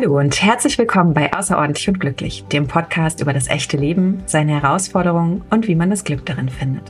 [0.00, 4.52] Hallo und herzlich willkommen bei Außerordentlich und Glücklich, dem Podcast über das echte Leben, seine
[4.52, 6.84] Herausforderungen und wie man das Glück darin findet.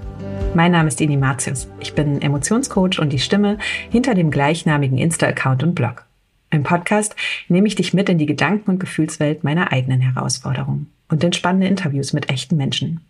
[0.55, 1.71] Mein Name ist Ini Matius.
[1.81, 3.57] Ich bin Emotionscoach und die Stimme
[3.89, 6.05] hinter dem gleichnamigen Insta-Account und Blog.
[6.51, 7.17] Im Podcast
[7.49, 11.67] nehme ich dich mit in die Gedanken- und Gefühlswelt meiner eigenen Herausforderungen und in spannende
[11.67, 13.01] Interviews mit echten Menschen.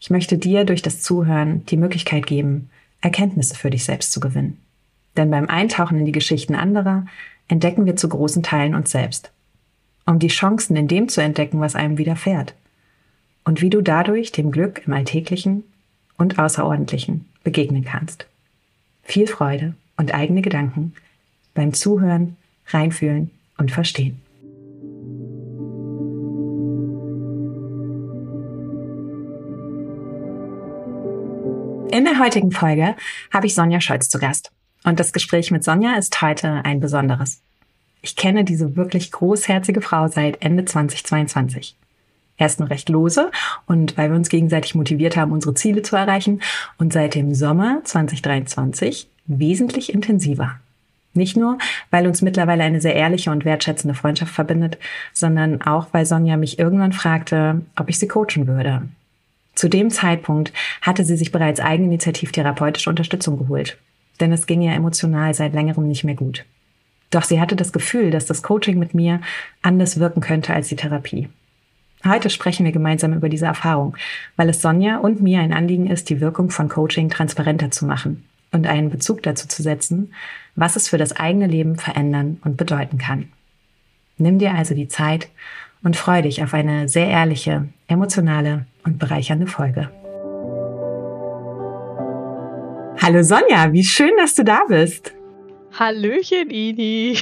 [0.00, 2.70] Ich möchte dir durch das Zuhören die Möglichkeit geben,
[3.00, 4.58] Erkenntnisse für dich selbst zu gewinnen.
[5.16, 7.06] Denn beim Eintauchen in die Geschichten anderer
[7.52, 9.30] entdecken wir zu großen Teilen uns selbst.
[10.06, 12.54] Um die Chancen in dem zu entdecken, was einem widerfährt.
[13.44, 15.62] Und wie du dadurch dem Glück im Alltäglichen
[16.16, 18.26] und Außerordentlichen begegnen kannst.
[19.02, 20.94] Viel Freude und eigene Gedanken
[21.52, 22.38] beim Zuhören,
[22.68, 24.22] Reinfühlen und Verstehen.
[31.90, 32.96] In der heutigen Folge
[33.30, 34.50] habe ich Sonja Scholz zu Gast.
[34.84, 37.40] Und das Gespräch mit Sonja ist heute ein besonderes.
[38.02, 41.76] Ich kenne diese wirklich großherzige Frau seit Ende 2022.
[42.36, 43.30] Erst nur recht lose
[43.66, 46.42] und weil wir uns gegenseitig motiviert haben, unsere Ziele zu erreichen
[46.78, 50.56] und seit dem Sommer 2023 wesentlich intensiver.
[51.14, 51.58] Nicht nur,
[51.90, 54.78] weil uns mittlerweile eine sehr ehrliche und wertschätzende Freundschaft verbindet,
[55.12, 58.82] sondern auch, weil Sonja mich irgendwann fragte, ob ich sie coachen würde.
[59.54, 63.78] Zu dem Zeitpunkt hatte sie sich bereits eigeninitiativ therapeutische Unterstützung geholt
[64.22, 66.44] denn es ging ihr emotional seit längerem nicht mehr gut.
[67.12, 69.20] Doch sie hatte das Gefühl, dass das Coaching mit mir
[69.60, 71.28] anders wirken könnte als die Therapie.
[72.04, 73.96] Heute sprechen wir gemeinsam über diese Erfahrung,
[74.34, 78.24] weil es Sonja und mir ein Anliegen ist, die Wirkung von Coaching transparenter zu machen
[78.50, 80.12] und einen Bezug dazu zu setzen,
[80.56, 83.28] was es für das eigene Leben verändern und bedeuten kann.
[84.16, 85.28] Nimm dir also die Zeit
[85.84, 89.90] und freu dich auf eine sehr ehrliche, emotionale und bereichernde Folge.
[93.00, 95.12] Hallo Sonja, wie schön, dass du da bist.
[95.78, 97.18] Hallöchen, Ini.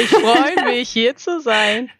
[0.00, 1.90] Ich freue mich, hier zu sein.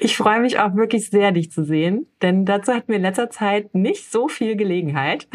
[0.00, 3.30] Ich freue mich auch wirklich sehr, dich zu sehen, denn dazu hatten wir in letzter
[3.30, 5.26] Zeit nicht so viel Gelegenheit.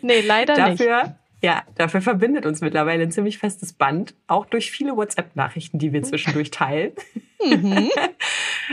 [0.00, 0.80] Nee, leider dafür, nicht.
[0.80, 5.92] Dafür, ja, dafür verbindet uns mittlerweile ein ziemlich festes Band, auch durch viele WhatsApp-Nachrichten, die
[5.92, 6.92] wir zwischendurch teilen.
[7.44, 7.90] Mhm.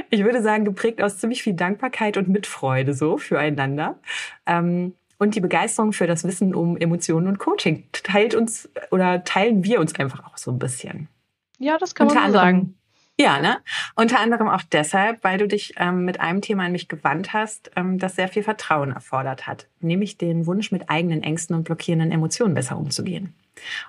[0.10, 4.00] Ich würde sagen, geprägt aus ziemlich viel Dankbarkeit und Mitfreude so füreinander.
[4.46, 9.64] Ähm, und die Begeisterung für das Wissen um Emotionen und Coaching teilt uns oder teilen
[9.64, 11.10] wir uns einfach auch so ein bisschen.
[11.60, 12.76] Ja, das kann Unter man anderem, sagen.
[13.20, 13.58] Ja, ne?
[13.96, 17.70] Unter anderem auch deshalb, weil du dich ähm, mit einem Thema an mich gewandt hast,
[17.76, 22.12] ähm, das sehr viel Vertrauen erfordert hat, nämlich den Wunsch, mit eigenen Ängsten und blockierenden
[22.12, 23.36] Emotionen besser umzugehen.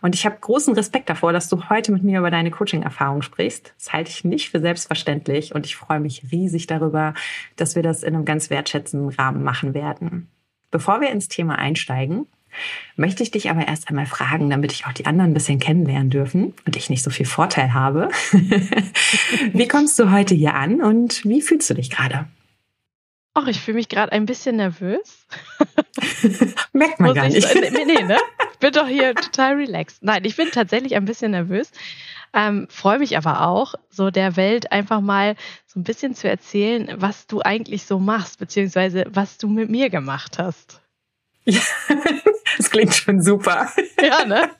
[0.03, 3.73] Und ich habe großen Respekt davor, dass du heute mit mir über deine Coaching-Erfahrung sprichst.
[3.79, 7.15] Das halte ich nicht für selbstverständlich und ich freue mich riesig darüber,
[7.57, 10.29] dass wir das in einem ganz wertschätzenden Rahmen machen werden.
[10.73, 12.27] Bevor wir ins Thema einsteigen,
[12.97, 16.09] möchte ich dich aber erst einmal fragen, damit ich auch die anderen ein bisschen kennenlernen
[16.09, 18.09] dürfen und ich nicht so viel Vorteil habe.
[19.53, 22.27] wie kommst du heute hier an und wie fühlst du dich gerade?
[23.35, 25.27] Ach, ich fühle mich gerade ein bisschen nervös.
[26.73, 27.47] Merkt man gar nicht.
[27.55, 28.17] nee, nee, ne?
[28.53, 30.03] Ich bin doch hier total relaxed.
[30.03, 31.71] Nein, ich bin tatsächlich ein bisschen nervös.
[32.35, 36.89] Ähm, Freue mich aber auch, so der Welt einfach mal so ein bisschen zu erzählen,
[36.97, 40.81] was du eigentlich so machst, beziehungsweise was du mit mir gemacht hast.
[41.45, 41.61] Ja,
[42.57, 43.69] das klingt schon super.
[44.03, 44.51] Ja, ne?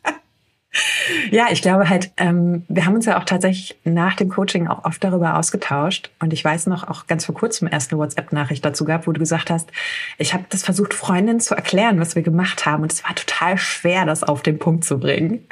[1.31, 4.85] Ja, ich glaube halt, ähm, wir haben uns ja auch tatsächlich nach dem Coaching auch
[4.85, 6.11] oft darüber ausgetauscht.
[6.19, 9.19] Und ich weiß noch, auch ganz vor kurzem erst eine WhatsApp-Nachricht dazu gab, wo du
[9.19, 9.71] gesagt hast,
[10.17, 12.83] ich habe das versucht, Freundinnen zu erklären, was wir gemacht haben.
[12.85, 15.47] Und es war total schwer, das auf den Punkt zu bringen.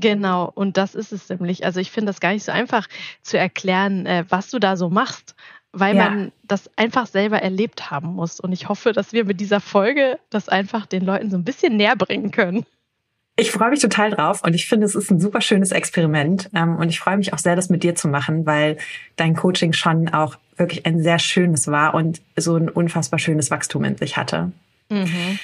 [0.00, 1.64] Genau, und das ist es nämlich.
[1.64, 2.86] Also ich finde das gar nicht so einfach
[3.22, 5.34] zu erklären, äh, was du da so machst,
[5.72, 6.08] weil ja.
[6.08, 8.38] man das einfach selber erlebt haben muss.
[8.38, 11.76] Und ich hoffe, dass wir mit dieser Folge das einfach den Leuten so ein bisschen
[11.76, 12.64] näher bringen können.
[13.34, 16.50] Ich freue mich total drauf und ich finde, es ist ein super schönes Experiment.
[16.54, 18.78] Ähm, und ich freue mich auch sehr, das mit dir zu machen, weil
[19.16, 23.84] dein Coaching schon auch wirklich ein sehr schönes war und so ein unfassbar schönes Wachstum
[23.84, 24.52] in sich hatte.
[24.90, 25.38] Mhm.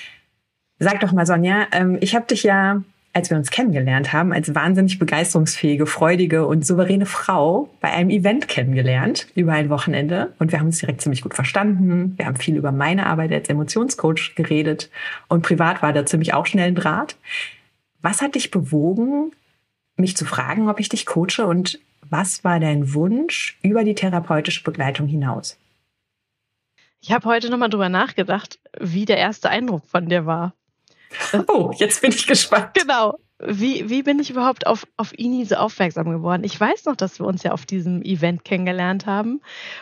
[0.78, 2.82] Sag doch mal, Sonja, ähm, ich habe dich ja
[3.14, 8.48] als wir uns kennengelernt haben, als wahnsinnig begeisterungsfähige, freudige und souveräne Frau bei einem Event
[8.48, 10.34] kennengelernt über ein Wochenende.
[10.40, 12.14] Und wir haben uns direkt ziemlich gut verstanden.
[12.16, 14.90] Wir haben viel über meine Arbeit als Emotionscoach geredet.
[15.28, 17.16] Und privat war da ziemlich auch schnell ein Draht.
[18.02, 19.30] Was hat dich bewogen,
[19.96, 21.46] mich zu fragen, ob ich dich coache?
[21.46, 21.78] Und
[22.10, 25.56] was war dein Wunsch über die therapeutische Begleitung hinaus?
[27.00, 30.52] Ich habe heute nochmal drüber nachgedacht, wie der erste Eindruck von dir war.
[31.48, 32.74] Oh, jetzt bin ich gespannt.
[32.74, 33.18] Genau.
[33.38, 36.44] Wie, wie bin ich überhaupt auf, auf Ini so aufmerksam geworden?
[36.44, 39.40] Ich weiß noch, dass wir uns ja auf diesem Event kennengelernt haben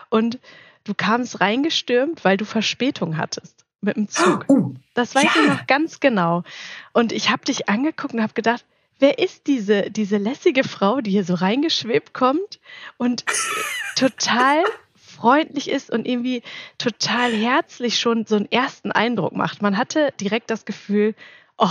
[0.08, 0.38] und
[0.84, 4.46] du kamst reingestürmt, weil du Verspätung hattest mit dem Zug.
[4.48, 5.42] Oh, das weiß ja.
[5.42, 6.44] ich noch ganz genau.
[6.92, 8.64] Und ich habe dich angeguckt und habe gedacht,
[8.98, 12.60] wer ist diese, diese lässige Frau, die hier so reingeschwebt kommt
[12.96, 13.24] und
[13.96, 14.62] total
[15.12, 16.42] freundlich ist und irgendwie
[16.78, 19.62] total herzlich schon so einen ersten Eindruck macht.
[19.62, 21.14] Man hatte direkt das Gefühl,
[21.58, 21.68] oh,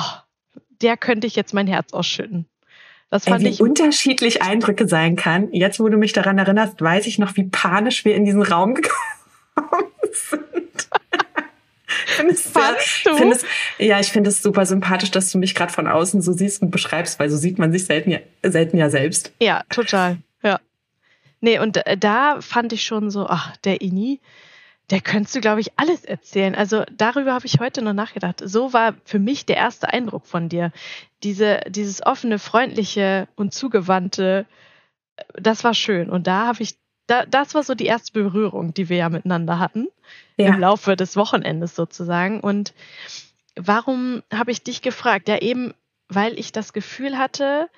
[0.81, 2.45] der könnte ich jetzt mein Herz ausschütten.
[3.09, 5.51] Das fand Ey, wie ich unterschiedlich Eindrücke sein kann.
[5.51, 8.73] Jetzt, wo du mich daran erinnerst, weiß ich noch, wie panisch wir in diesen Raum
[8.75, 10.89] gekommen sind.
[12.05, 13.15] Findest du?
[13.15, 13.45] Findest,
[13.77, 16.71] ja, ich finde es super sympathisch, dass du mich gerade von außen so siehst und
[16.71, 19.33] beschreibst, weil so sieht man sich selten ja, selten ja selbst.
[19.41, 20.17] Ja, total.
[20.41, 20.59] Ja.
[21.41, 24.19] Nee, und äh, da fand ich schon so, ach, der Ini,
[24.91, 26.53] der könntest du, glaube ich, alles erzählen.
[26.53, 28.41] Also darüber habe ich heute noch nachgedacht.
[28.43, 30.71] So war für mich der erste Eindruck von dir.
[31.23, 34.45] Diese, dieses offene, freundliche und zugewandte,
[35.15, 36.09] äh, das war schön.
[36.09, 36.75] Und da habe ich,
[37.07, 39.87] da, das war so die erste Berührung, die wir ja miteinander hatten.
[40.37, 40.47] Ja.
[40.47, 42.39] Im Laufe des Wochenendes sozusagen.
[42.41, 42.73] Und
[43.55, 45.27] warum habe ich dich gefragt?
[45.27, 45.73] Ja, eben,
[46.07, 47.69] weil ich das Gefühl hatte,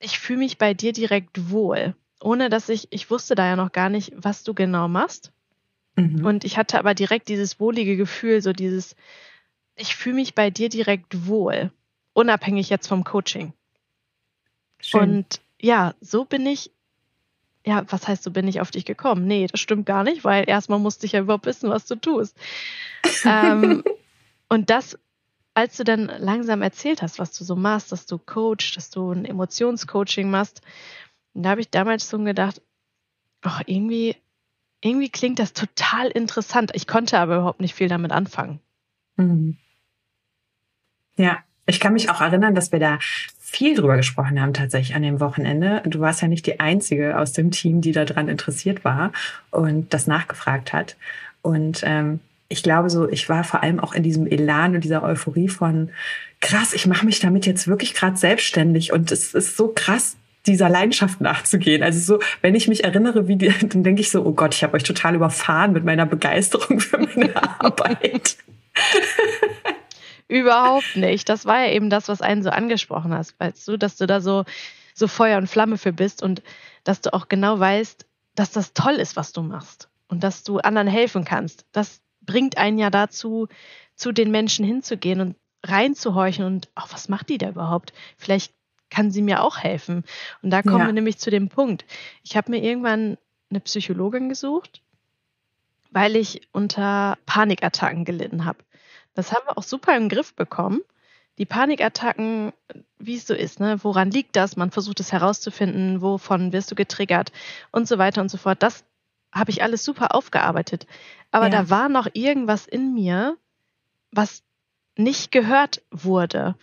[0.00, 1.94] ich fühle mich bei dir direkt wohl.
[2.24, 5.30] Ohne dass ich, ich wusste da ja noch gar nicht, was du genau machst.
[5.94, 6.24] Mhm.
[6.24, 8.96] Und ich hatte aber direkt dieses wohlige Gefühl, so dieses,
[9.76, 11.70] ich fühle mich bei dir direkt wohl,
[12.14, 13.52] unabhängig jetzt vom Coaching.
[14.80, 15.00] Schön.
[15.00, 16.70] Und ja, so bin ich,
[17.66, 19.26] ja, was heißt, so bin ich auf dich gekommen?
[19.26, 22.36] Nee, das stimmt gar nicht, weil erstmal musste ich ja überhaupt wissen, was du tust.
[23.26, 23.84] ähm,
[24.48, 24.98] und das,
[25.52, 29.12] als du dann langsam erzählt hast, was du so machst, dass du coachst, dass du
[29.12, 30.62] ein Emotionscoaching machst,
[31.34, 32.62] da habe ich damals so gedacht,
[33.42, 34.16] ach, irgendwie
[34.84, 36.70] irgendwie klingt das total interessant.
[36.74, 38.60] Ich konnte aber überhaupt nicht viel damit anfangen.
[39.16, 39.56] Mhm.
[41.16, 45.02] Ja, ich kann mich auch erinnern, dass wir da viel drüber gesprochen haben tatsächlich an
[45.02, 45.82] dem Wochenende.
[45.86, 49.12] Du warst ja nicht die einzige aus dem Team, die daran interessiert war
[49.50, 50.96] und das nachgefragt hat.
[51.40, 55.02] Und ähm, ich glaube so, ich war vor allem auch in diesem Elan und dieser
[55.02, 55.90] Euphorie von
[56.40, 60.16] krass, ich mache mich damit jetzt wirklich gerade selbstständig und es ist so krass,
[60.46, 61.82] dieser Leidenschaft nachzugehen.
[61.82, 64.62] Also so, wenn ich mich erinnere, wie die, dann denke ich so, oh Gott, ich
[64.62, 68.36] habe euch total überfahren mit meiner Begeisterung für meine Arbeit.
[70.28, 71.28] Überhaupt nicht.
[71.28, 74.20] Das war ja eben das, was einen so angesprochen hast, weißt du, dass du da
[74.20, 74.44] so,
[74.94, 76.42] so Feuer und Flamme für bist und
[76.82, 80.58] dass du auch genau weißt, dass das toll ist, was du machst und dass du
[80.58, 81.66] anderen helfen kannst.
[81.72, 83.48] Das bringt einen ja dazu,
[83.96, 87.92] zu den Menschen hinzugehen und reinzuhorchen und auch, was macht die da überhaupt?
[88.16, 88.52] Vielleicht
[88.90, 90.04] kann sie mir auch helfen.
[90.42, 90.86] Und da kommen ja.
[90.86, 91.84] wir nämlich zu dem Punkt.
[92.22, 93.18] Ich habe mir irgendwann
[93.50, 94.82] eine Psychologin gesucht,
[95.90, 98.58] weil ich unter Panikattacken gelitten habe.
[99.14, 100.80] Das haben wir auch super im Griff bekommen.
[101.38, 102.52] Die Panikattacken,
[102.98, 103.78] wie es so ist, ne?
[103.82, 104.56] woran liegt das?
[104.56, 107.32] Man versucht es herauszufinden, wovon wirst du getriggert
[107.72, 108.62] und so weiter und so fort.
[108.62, 108.84] Das
[109.32, 110.86] habe ich alles super aufgearbeitet.
[111.32, 111.50] Aber ja.
[111.50, 113.36] da war noch irgendwas in mir,
[114.12, 114.44] was
[114.96, 116.54] nicht gehört wurde.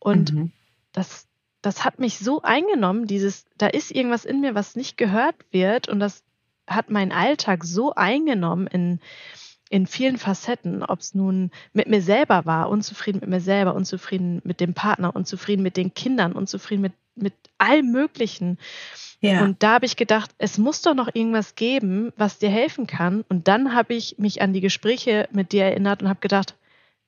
[0.00, 0.52] Und mhm.
[0.92, 1.25] das,
[1.66, 5.88] das hat mich so eingenommen, dieses, da ist irgendwas in mir, was nicht gehört wird
[5.88, 6.22] und das
[6.68, 9.00] hat meinen Alltag so eingenommen in,
[9.68, 14.40] in vielen Facetten, ob es nun mit mir selber war, unzufrieden mit mir selber, unzufrieden
[14.44, 18.58] mit dem Partner, unzufrieden mit den Kindern, unzufrieden mit, mit allem Möglichen.
[19.20, 19.42] Ja.
[19.42, 23.24] Und da habe ich gedacht, es muss doch noch irgendwas geben, was dir helfen kann.
[23.28, 26.54] Und dann habe ich mich an die Gespräche mit dir erinnert und habe gedacht,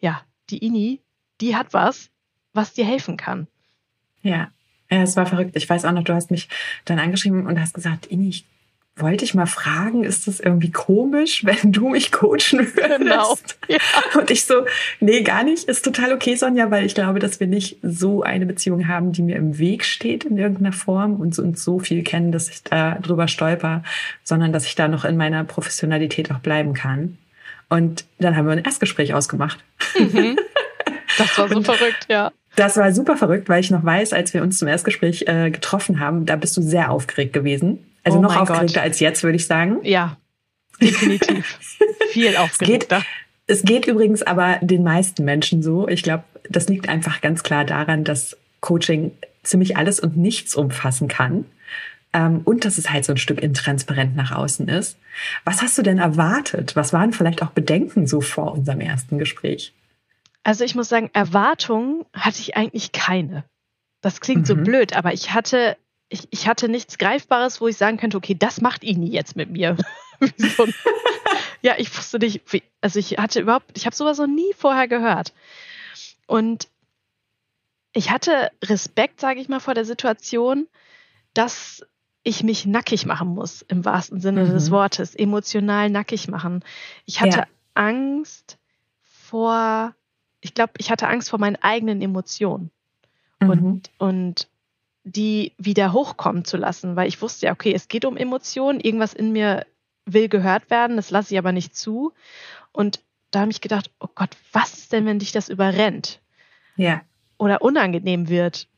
[0.01, 0.21] ja,
[0.51, 0.99] die Ini,
[1.41, 2.11] die hat was,
[2.55, 3.47] was dir helfen kann.
[4.23, 4.51] Ja.
[4.91, 5.53] Ja, es war verrückt.
[5.55, 6.49] Ich weiß auch noch, du hast mich
[6.85, 8.45] dann angeschrieben und hast gesagt, Ini, ich
[9.01, 12.99] wollte ich mal fragen, ist das irgendwie komisch, wenn du mich coachen würdest?
[12.99, 13.39] Genau.
[13.69, 13.79] Ja.
[14.19, 14.65] Und ich so,
[14.99, 15.65] nee, gar nicht.
[15.65, 19.21] Ist total okay, Sonja, weil ich glaube, dass wir nicht so eine Beziehung haben, die
[19.21, 22.95] mir im Weg steht in irgendeiner Form und uns so viel kennen, dass ich da
[22.95, 23.83] drüber stolper,
[24.25, 27.19] sondern dass ich da noch in meiner Professionalität auch bleiben kann.
[27.69, 29.59] Und dann haben wir ein Erstgespräch ausgemacht.
[29.99, 30.39] Mhm.
[31.17, 32.31] Das war so und verrückt, ja.
[32.59, 36.01] Das war super verrückt, weil ich noch weiß, als wir uns zum Erstgespräch äh, getroffen
[36.01, 37.87] haben, da bist du sehr aufgeregt gewesen.
[38.03, 38.83] Also oh noch aufgeregter Gott.
[38.83, 39.79] als jetzt, würde ich sagen.
[39.85, 40.17] Ja,
[40.81, 41.59] definitiv.
[42.11, 43.05] Viel aufgeregter.
[43.47, 45.87] Es geht, es geht übrigens aber den meisten Menschen so.
[45.87, 49.13] Ich glaube, das liegt einfach ganz klar daran, dass Coaching
[49.45, 51.45] ziemlich alles und nichts umfassen kann.
[52.13, 54.99] Ähm, und dass es halt so ein Stück intransparent nach außen ist.
[55.45, 56.75] Was hast du denn erwartet?
[56.75, 59.75] Was waren vielleicht auch Bedenken so vor unserem ersten Gespräch?
[60.49, 63.45] Also ich muss sagen, Erwartungen hatte ich eigentlich keine.
[64.01, 64.47] Das klingt mhm.
[64.47, 65.77] so blöd, aber ich hatte,
[66.09, 69.51] ich, ich hatte nichts Greifbares, wo ich sagen könnte, okay, das macht Ini jetzt mit
[69.51, 69.77] mir.
[70.39, 70.67] so
[71.61, 74.89] ja, ich wusste nicht, wie, also ich hatte überhaupt, ich habe sowas noch nie vorher
[74.89, 75.35] gehört.
[76.27, 76.69] Und
[77.93, 80.67] ich hatte Respekt, sage ich mal, vor der Situation,
[81.35, 81.85] dass
[82.23, 84.53] ich mich nackig machen muss, im wahrsten Sinne mhm.
[84.53, 86.65] des Wortes, emotional nackig machen.
[87.05, 87.47] Ich hatte ja.
[87.75, 88.57] Angst
[89.03, 89.95] vor
[90.41, 92.71] ich glaube, ich hatte Angst vor meinen eigenen Emotionen.
[93.41, 93.51] Mhm.
[93.51, 94.49] Und, und
[95.05, 99.15] die wieder hochkommen zu lassen, weil ich wusste ja, okay, es geht um Emotionen, irgendwas
[99.15, 99.67] in mir
[100.05, 102.13] will gehört werden, das lasse ich aber nicht zu.
[102.73, 106.21] Und da habe ich gedacht, oh Gott, was ist denn, wenn dich das überrennt?
[106.77, 107.03] Ja.
[107.37, 108.69] Oder unangenehm wird?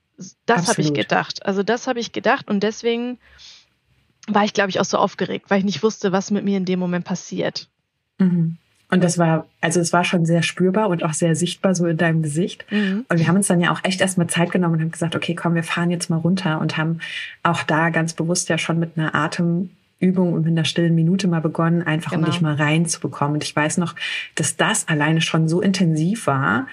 [0.47, 1.47] Das habe ich gedacht.
[1.47, 3.19] Also das habe ich gedacht und deswegen
[4.27, 6.65] war ich, glaube ich, auch so aufgeregt, weil ich nicht wusste, was mit mir in
[6.65, 7.69] dem Moment passiert.
[8.19, 8.59] Mhm.
[8.91, 11.97] Und das war, also es war schon sehr spürbar und auch sehr sichtbar so in
[11.97, 12.65] deinem Gesicht.
[12.71, 13.05] Mhm.
[13.09, 15.35] Und wir haben uns dann ja auch echt erstmal Zeit genommen und haben gesagt, okay,
[15.35, 16.99] komm, wir fahren jetzt mal runter und haben
[17.43, 21.41] auch da ganz bewusst ja schon mit einer Atemübung und mit einer stillen Minute mal
[21.41, 22.27] begonnen, einfach genau.
[22.27, 23.35] um dich mal reinzubekommen.
[23.35, 23.95] Und ich weiß noch,
[24.35, 26.67] dass das alleine schon so intensiv war,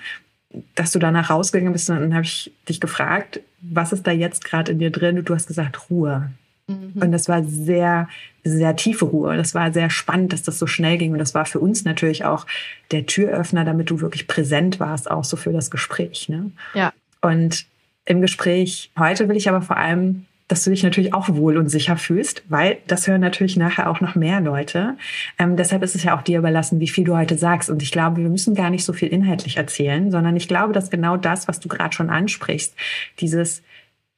[0.76, 4.44] dass du danach rausgegangen bist und dann habe ich dich gefragt, was ist da jetzt
[4.44, 5.20] gerade in dir drin?
[5.20, 6.32] Und du hast gesagt, Ruhe.
[6.68, 7.02] Mhm.
[7.02, 8.10] Und das war sehr,
[8.44, 9.38] sehr tiefe Ruhe.
[9.38, 11.14] Das war sehr spannend, dass das so schnell ging.
[11.14, 12.46] Und das war für uns natürlich auch
[12.92, 16.30] der Türöffner, damit du wirklich präsent warst, auch so für das Gespräch.
[16.30, 16.52] Ne?
[16.74, 16.94] Ja.
[17.22, 17.66] Und
[18.06, 21.68] im Gespräch heute will ich aber vor allem, dass du dich natürlich auch wohl und
[21.68, 24.96] sicher fühlst, weil das hören natürlich nachher auch noch mehr Leute.
[25.38, 27.70] Ähm, deshalb ist es ja auch dir überlassen, wie viel du heute sagst.
[27.70, 30.90] Und ich glaube, wir müssen gar nicht so viel inhaltlich erzählen, sondern ich glaube, dass
[30.90, 32.76] genau das, was du gerade schon ansprichst,
[33.20, 33.62] dieses,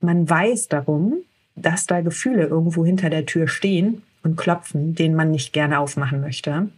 [0.01, 1.23] man weiß darum,
[1.61, 6.21] dass da Gefühle irgendwo hinter der Tür stehen und klopfen, denen man nicht gerne aufmachen
[6.21, 6.69] möchte.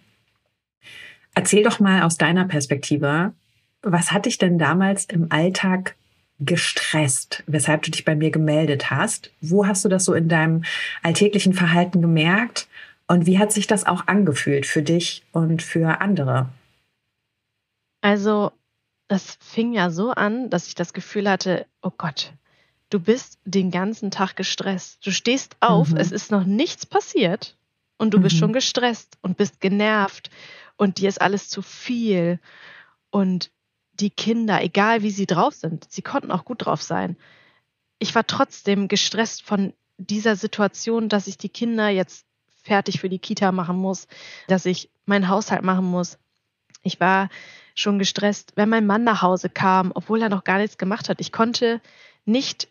[1.34, 3.34] Erzähl doch mal aus deiner Perspektive,
[3.82, 5.96] was hat dich denn damals im Alltag
[6.40, 9.32] gestresst, weshalb du dich bei mir gemeldet hast?
[9.42, 10.64] Wo hast du das so in deinem
[11.04, 12.68] alltäglichen Verhalten gemerkt?
[13.08, 16.50] Und wie hat sich das auch angefühlt für dich und für andere?
[18.02, 18.52] Also,
[19.08, 22.34] das fing ja so an, dass ich das Gefühl hatte, oh Gott,
[22.92, 25.06] du bist den ganzen Tag gestresst.
[25.06, 25.98] Du stehst auf, mhm.
[25.98, 27.58] es ist noch nichts passiert
[27.98, 28.24] und du mhm.
[28.24, 30.30] bist schon gestresst und bist genervt
[30.78, 32.40] und dir ist alles zu viel.
[33.10, 33.50] Und
[33.94, 37.18] die Kinder, egal wie sie drauf sind, sie konnten auch gut drauf sein.
[37.98, 42.26] Ich war trotzdem gestresst von dieser Situation, dass ich die Kinder jetzt
[42.64, 44.08] fertig für die Kita machen muss,
[44.48, 46.18] dass ich meinen Haushalt machen muss.
[46.84, 47.30] Ich war
[47.76, 51.22] schon gestresst, wenn mein Mann nach Hause kam, obwohl er noch gar nichts gemacht hat.
[51.22, 51.80] Ich konnte
[52.26, 52.68] nicht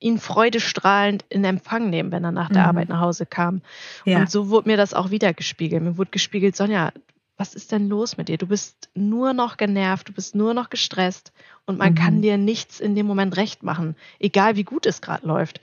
[0.00, 2.68] ihn freudestrahlend in Empfang nehmen, wenn er nach der mhm.
[2.68, 3.62] Arbeit nach Hause kam.
[4.04, 4.18] Ja.
[4.18, 5.82] Und so wurde mir das auch wieder gespiegelt.
[5.82, 6.92] Mir wurde gespiegelt, Sonja,
[7.36, 8.36] was ist denn los mit dir?
[8.36, 11.32] Du bist nur noch genervt, du bist nur noch gestresst
[11.66, 11.96] und man mhm.
[11.96, 15.60] kann dir nichts in dem Moment recht machen, egal wie gut es gerade läuft.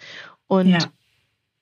[0.48, 0.80] Und ja.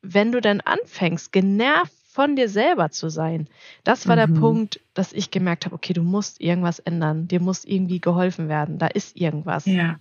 [0.02, 3.48] wenn du dann anfängst, genervt von dir selber zu sein,
[3.84, 4.34] das war mhm.
[4.34, 8.50] der Punkt, dass ich gemerkt habe, okay, du musst irgendwas ändern, dir muss irgendwie geholfen
[8.50, 9.66] werden, da ist irgendwas.
[9.66, 10.00] Ja.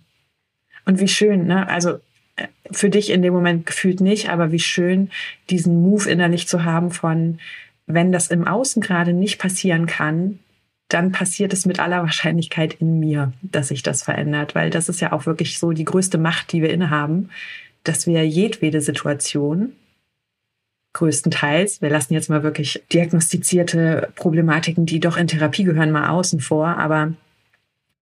[0.85, 1.67] Und wie schön, ne?
[1.67, 1.99] Also
[2.71, 5.09] für dich in dem Moment gefühlt nicht, aber wie schön,
[5.49, 7.39] diesen Move innerlich zu haben von,
[7.85, 10.39] wenn das im Außen gerade nicht passieren kann,
[10.89, 15.01] dann passiert es mit aller Wahrscheinlichkeit in mir, dass sich das verändert, weil das ist
[15.01, 17.29] ja auch wirklich so die größte Macht, die wir innehaben,
[17.83, 19.73] dass wir jedwede Situation
[20.93, 26.39] größtenteils, wir lassen jetzt mal wirklich diagnostizierte Problematiken, die doch in Therapie gehören, mal außen
[26.39, 27.13] vor, aber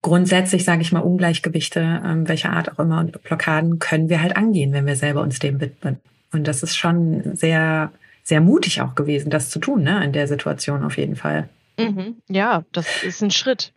[0.01, 4.35] grundsätzlich, sage ich mal, Ungleichgewichte, ähm, welcher Art auch immer und Blockaden können wir halt
[4.35, 5.99] angehen, wenn wir selber uns dem widmen.
[6.31, 7.91] Und das ist schon sehr,
[8.23, 11.49] sehr mutig auch gewesen, das zu tun, ne, in der Situation auf jeden Fall.
[11.77, 12.17] Mhm.
[12.27, 13.73] Ja, das ist ein Schritt.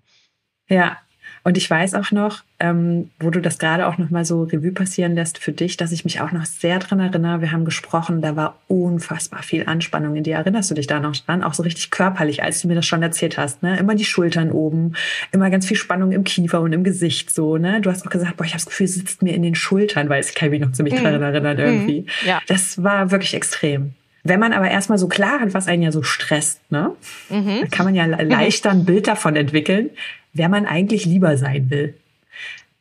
[0.69, 0.99] Ja,
[1.43, 4.73] und ich weiß auch noch, ähm, wo du das gerade auch noch mal so Revue
[4.73, 7.43] passieren lässt für dich, dass ich mich auch noch sehr dran erinnere.
[7.43, 10.37] Wir haben gesprochen, da war unfassbar viel Anspannung in dir.
[10.37, 11.45] Erinnerst du dich da noch dran?
[11.45, 13.63] Auch so richtig körperlich, als du mir das schon erzählt hast.
[13.63, 13.79] Ne?
[13.79, 14.95] Immer die Schultern oben,
[15.31, 17.31] immer ganz viel Spannung im Kiefer und im Gesicht.
[17.31, 17.83] So, ne?
[17.83, 20.09] Du hast auch gesagt, boah, ich habe das Gefühl, es sitzt mir in den Schultern,
[20.09, 21.23] weil ich kann mich noch ziemlich dran mhm.
[21.23, 22.01] erinnern irgendwie.
[22.01, 22.07] Mhm.
[22.27, 22.41] Ja.
[22.47, 23.93] Das war wirklich extrem.
[24.23, 26.93] Wenn man aber erstmal so klar hat, was einen ja so stresst, ne,
[27.29, 27.61] mhm.
[27.61, 29.91] dann kann man ja leichter ein Bild davon entwickeln,
[30.33, 31.95] wer man eigentlich lieber sein will.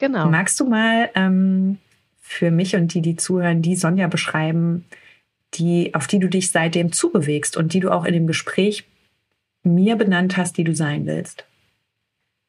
[0.04, 0.30] Genau.
[0.30, 1.78] Magst du mal ähm,
[2.20, 4.84] für mich und die, die zuhören, die Sonja beschreiben,
[5.54, 8.84] die, auf die du dich seitdem zubewegst und die du auch in dem Gespräch
[9.64, 11.46] mir benannt hast, die du sein willst?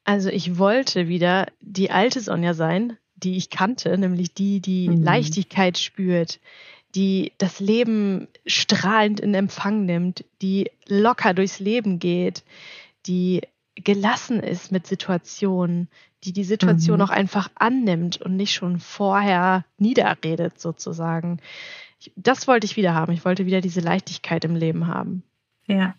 [0.03, 5.01] Also ich wollte wieder die alte Sonja sein, die ich kannte, nämlich die, die mhm.
[5.01, 6.41] Leichtigkeit spürt,
[6.93, 12.43] die das Leben strahlend in Empfang nimmt, die locker durchs Leben geht,
[13.05, 13.43] die
[13.75, 15.87] gelassen ist mit Situationen,
[16.25, 17.01] die die Situation mhm.
[17.03, 21.39] auch einfach annimmt und nicht schon vorher niederredet sozusagen.
[22.15, 23.13] Das wollte ich wieder haben.
[23.13, 25.23] Ich wollte wieder diese Leichtigkeit im Leben haben.
[25.67, 25.95] Ja.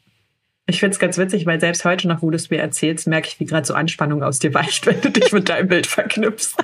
[0.68, 3.28] Ich finde es ganz witzig, weil selbst heute noch, wo du es mir erzählst, merke
[3.28, 6.56] ich, wie gerade so Anspannung aus dir weicht, wenn du dich mit deinem Bild verknüpfst.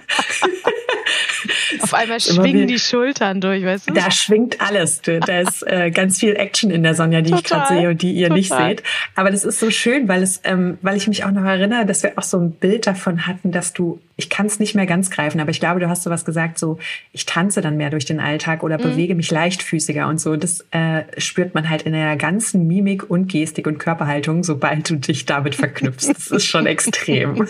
[1.80, 3.94] Auf einmal schwingen die Schultern durch, weißt du?
[3.94, 5.00] Da schwingt alles.
[5.02, 7.40] Da ist äh, ganz viel Action in der Sonja, die Total.
[7.40, 8.38] ich gerade sehe und die ihr Total.
[8.38, 8.82] nicht seht.
[9.14, 12.02] Aber das ist so schön, weil es, ähm, weil ich mich auch noch erinnere, dass
[12.02, 15.10] wir auch so ein Bild davon hatten, dass du, ich kann es nicht mehr ganz
[15.10, 16.78] greifen, aber ich glaube, du hast so was gesagt, so
[17.12, 18.82] ich tanze dann mehr durch den Alltag oder mhm.
[18.82, 20.36] bewege mich leichtfüßiger und so.
[20.36, 24.96] Das äh, spürt man halt in der ganzen Mimik und Gestik und Körperhaltung, sobald du
[24.96, 26.08] dich damit verknüpfst.
[26.08, 27.46] Das ist schon extrem.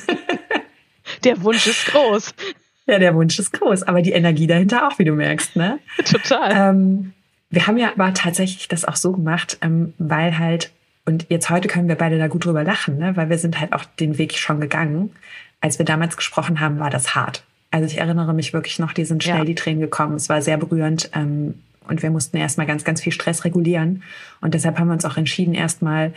[1.24, 2.34] Der Wunsch ist groß.
[2.92, 5.78] Ja, der Wunsch ist groß, aber die Energie dahinter auch, wie du merkst, ne?
[6.04, 6.52] Total.
[6.54, 7.14] Ähm,
[7.48, 10.70] wir haben ja aber tatsächlich das auch so gemacht, ähm, weil halt,
[11.06, 13.16] und jetzt heute können wir beide da gut drüber lachen, ne?
[13.16, 15.10] weil wir sind halt auch den Weg schon gegangen.
[15.62, 17.44] Als wir damals gesprochen haben, war das hart.
[17.70, 19.44] Also ich erinnere mich wirklich noch, die sind schnell ja.
[19.46, 20.16] die Tränen gekommen.
[20.16, 21.08] Es war sehr berührend.
[21.14, 21.54] Ähm,
[21.88, 24.02] und wir mussten erstmal ganz, ganz viel Stress regulieren.
[24.42, 26.12] Und deshalb haben wir uns auch entschieden, erstmal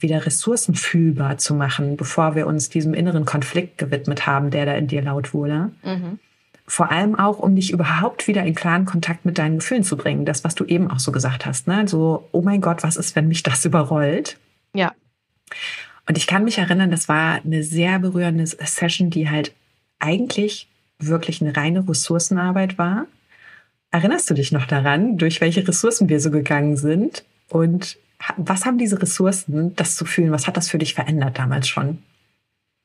[0.00, 4.86] wieder ressourcenfühlbar zu machen, bevor wir uns diesem inneren Konflikt gewidmet haben, der da in
[4.86, 5.70] dir laut wurde.
[5.82, 6.18] Mhm.
[6.66, 10.24] Vor allem auch, um dich überhaupt wieder in klaren Kontakt mit deinen Gefühlen zu bringen.
[10.24, 11.66] Das, was du eben auch so gesagt hast.
[11.66, 11.88] Ne?
[11.88, 14.38] So, oh mein Gott, was ist, wenn mich das überrollt?
[14.72, 14.92] Ja.
[16.06, 19.52] Und ich kann mich erinnern, das war eine sehr berührende Session, die halt
[19.98, 23.06] eigentlich wirklich eine reine Ressourcenarbeit war.
[23.90, 27.98] Erinnerst du dich noch daran, durch welche Ressourcen wir so gegangen sind und
[28.36, 30.32] was haben diese Ressourcen, das zu fühlen?
[30.32, 32.02] Was hat das für dich verändert damals schon?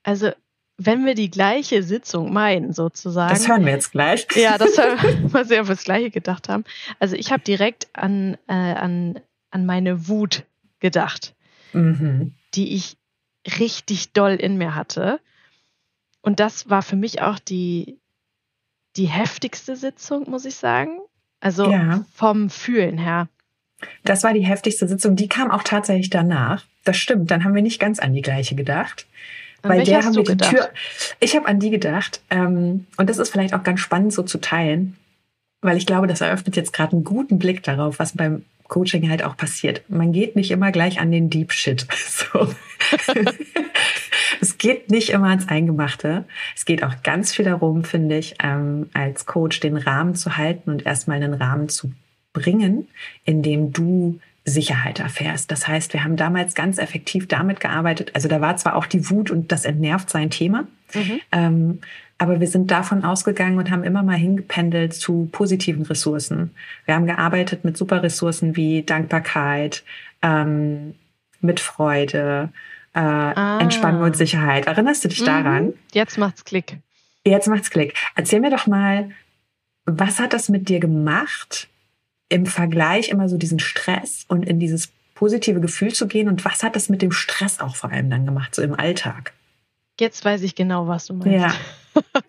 [0.03, 0.31] Also,
[0.77, 3.33] wenn wir die gleiche Sitzung meinen, sozusagen.
[3.33, 4.27] Das hören wir jetzt gleich.
[4.35, 6.63] Ja, das hören wir, mal sehen, ob wir das Gleiche gedacht haben.
[6.99, 9.19] Also, ich habe direkt an, äh, an,
[9.51, 10.45] an meine Wut
[10.79, 11.35] gedacht,
[11.73, 12.33] mhm.
[12.53, 12.97] die ich
[13.59, 15.19] richtig doll in mir hatte.
[16.21, 17.99] Und das war für mich auch die,
[18.95, 20.99] die heftigste Sitzung, muss ich sagen.
[21.39, 22.03] Also ja.
[22.13, 23.29] vom Fühlen her.
[24.03, 25.15] Das war die heftigste Sitzung.
[25.15, 26.63] Die kam auch tatsächlich danach.
[26.83, 27.31] Das stimmt.
[27.31, 29.05] Dann haben wir nicht ganz an die gleiche gedacht.
[29.61, 30.69] An weil der haben wir die Tür.
[31.19, 32.21] Ich habe an die gedacht.
[32.29, 34.95] Ähm, und das ist vielleicht auch ganz spannend so zu teilen,
[35.61, 39.23] weil ich glaube, das eröffnet jetzt gerade einen guten Blick darauf, was beim Coaching halt
[39.23, 39.83] auch passiert.
[39.89, 41.87] Man geht nicht immer gleich an den Deep Shit.
[42.33, 42.53] So.
[44.41, 46.25] es geht nicht immer ans Eingemachte.
[46.55, 50.69] Es geht auch ganz viel darum, finde ich, ähm, als Coach den Rahmen zu halten
[50.69, 51.91] und erstmal einen Rahmen zu
[52.35, 52.87] bringen,
[53.23, 55.49] indem du Sicherheit erfährst.
[55.49, 58.11] Das heißt, wir haben damals ganz effektiv damit gearbeitet.
[58.13, 61.19] Also da war zwar auch die Wut und das entnervt sein Thema, mhm.
[61.31, 61.79] ähm,
[62.17, 66.51] aber wir sind davon ausgegangen und haben immer mal hingependelt zu positiven Ressourcen.
[66.85, 69.83] Wir haben gearbeitet mit super Ressourcen wie Dankbarkeit,
[70.21, 70.95] ähm,
[71.41, 72.49] mit Freude,
[72.93, 73.59] äh, ah.
[73.59, 74.67] Entspannung und Sicherheit.
[74.67, 75.25] Erinnerst du dich mhm.
[75.25, 75.73] daran?
[75.91, 76.77] Jetzt macht's Klick.
[77.25, 77.95] Jetzt macht's Klick.
[78.15, 79.09] Erzähl mir doch mal,
[79.85, 81.67] was hat das mit dir gemacht,
[82.29, 86.27] im Vergleich immer so diesen Stress und in dieses positive Gefühl zu gehen.
[86.27, 89.33] Und was hat das mit dem Stress auch vor allem dann gemacht, so im Alltag?
[89.99, 91.31] Jetzt weiß ich genau, was du meinst.
[91.31, 91.55] Ja,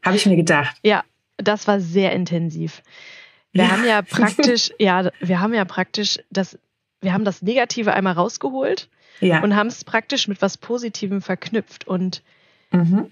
[0.05, 0.77] habe ich mir gedacht.
[0.83, 1.03] ja,
[1.37, 2.83] das war sehr intensiv.
[3.53, 3.71] Wir ja.
[3.71, 6.59] haben ja praktisch, ja, wir haben ja praktisch das,
[7.01, 8.89] wir haben das Negative einmal rausgeholt
[9.21, 9.43] ja.
[9.43, 11.89] und haben es praktisch mit was Positivem verknüpft.
[11.89, 12.23] Und
[12.71, 13.11] mhm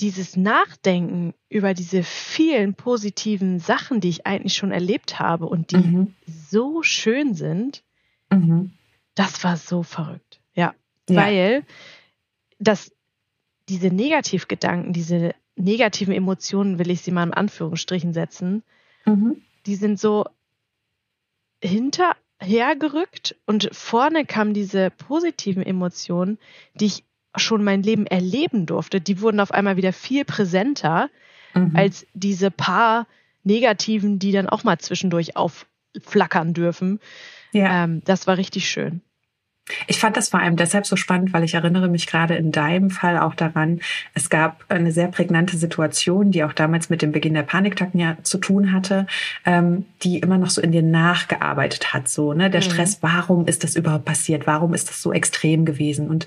[0.00, 5.76] dieses Nachdenken über diese vielen positiven Sachen, die ich eigentlich schon erlebt habe und die
[5.76, 6.14] mhm.
[6.26, 7.84] so schön sind,
[8.30, 8.72] mhm.
[9.14, 10.40] das war so verrückt.
[10.54, 10.74] Ja,
[11.08, 11.16] ja.
[11.16, 11.64] weil
[12.58, 12.92] das,
[13.68, 18.64] diese Negativgedanken, diese negativen Emotionen, will ich sie mal in Anführungsstrichen setzen,
[19.06, 19.42] mhm.
[19.66, 20.26] die sind so
[21.62, 26.38] hinterhergerückt und vorne kamen diese positiven Emotionen,
[26.74, 27.04] die ich
[27.36, 31.10] schon mein Leben erleben durfte, die wurden auf einmal wieder viel präsenter
[31.54, 31.72] mhm.
[31.74, 33.06] als diese paar
[33.42, 37.00] negativen, die dann auch mal zwischendurch aufflackern dürfen.
[37.52, 37.84] Ja.
[37.84, 39.00] Ähm, das war richtig schön.
[39.86, 42.90] Ich fand das vor allem deshalb so spannend, weil ich erinnere mich gerade in deinem
[42.90, 43.80] Fall auch daran,
[44.12, 48.18] es gab eine sehr prägnante Situation, die auch damals mit dem Beginn der Panikattacken ja
[48.22, 49.06] zu tun hatte,
[49.46, 52.10] ähm, die immer noch so in dir nachgearbeitet hat.
[52.10, 52.50] So, ne?
[52.50, 52.64] Der mhm.
[52.64, 54.46] Stress, warum ist das überhaupt passiert?
[54.46, 56.08] Warum ist das so extrem gewesen?
[56.08, 56.26] Und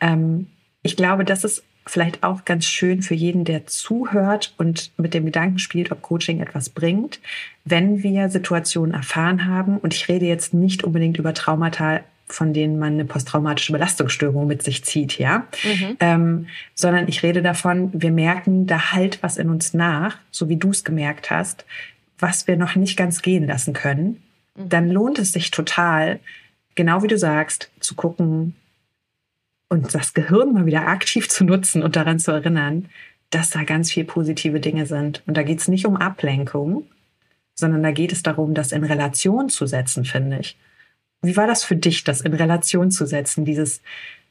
[0.00, 0.46] ähm,
[0.82, 5.24] ich glaube, das ist vielleicht auch ganz schön für jeden, der zuhört und mit dem
[5.24, 7.20] Gedanken spielt, ob Coaching etwas bringt,
[7.64, 9.78] wenn wir Situationen erfahren haben.
[9.78, 14.64] Und ich rede jetzt nicht unbedingt über Traumata, von denen man eine posttraumatische Belastungsstörung mit
[14.64, 15.96] sich zieht, ja, mhm.
[16.00, 20.56] ähm, sondern ich rede davon, wir merken, da halt was in uns nach, so wie
[20.56, 21.64] du es gemerkt hast,
[22.18, 24.22] was wir noch nicht ganz gehen lassen können.
[24.56, 24.68] Mhm.
[24.68, 26.18] Dann lohnt es sich total,
[26.74, 28.56] genau wie du sagst, zu gucken,
[29.68, 32.88] und das Gehirn mal wieder aktiv zu nutzen und daran zu erinnern,
[33.30, 35.22] dass da ganz viel positive Dinge sind.
[35.26, 36.86] Und da geht es nicht um Ablenkung,
[37.54, 40.56] sondern da geht es darum, das in Relation zu setzen, finde ich.
[41.22, 43.80] Wie war das für dich, das in Relation zu setzen, dieses,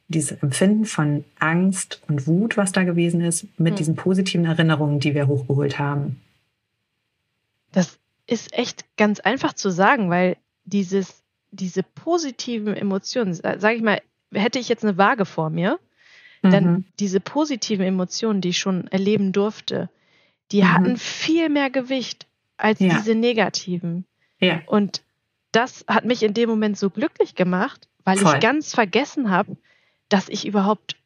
[0.08, 3.76] dieses Empfinden von Angst und Wut, was da gewesen ist, mit mhm.
[3.76, 6.20] diesen positiven Erinnerungen, die wir hochgeholt haben?
[7.72, 14.00] Das ist echt ganz einfach zu sagen, weil dieses, diese positiven Emotionen, sage ich mal,
[14.32, 15.78] hätte ich jetzt eine Waage vor mir,
[16.42, 16.50] mhm.
[16.50, 19.88] dann diese positiven Emotionen, die ich schon erleben durfte,
[20.52, 20.72] die mhm.
[20.72, 22.94] hatten viel mehr Gewicht als ja.
[22.94, 24.04] diese negativen.
[24.40, 24.60] Ja.
[24.66, 25.02] Und
[25.52, 28.34] das hat mich in dem Moment so glücklich gemacht, weil Voll.
[28.34, 29.56] ich ganz vergessen habe,
[30.08, 30.96] dass ich überhaupt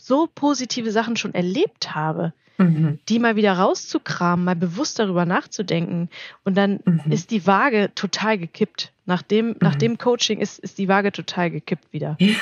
[0.00, 2.98] so positive Sachen schon erlebt habe mhm.
[3.08, 6.08] die mal wieder rauszukramen, mal bewusst darüber nachzudenken.
[6.44, 7.10] Und dann mhm.
[7.10, 8.92] ist die Waage total gekippt.
[9.04, 9.56] Nach dem, mhm.
[9.60, 12.16] nach dem Coaching ist, ist die Waage total gekippt wieder.
[12.20, 12.36] Ja.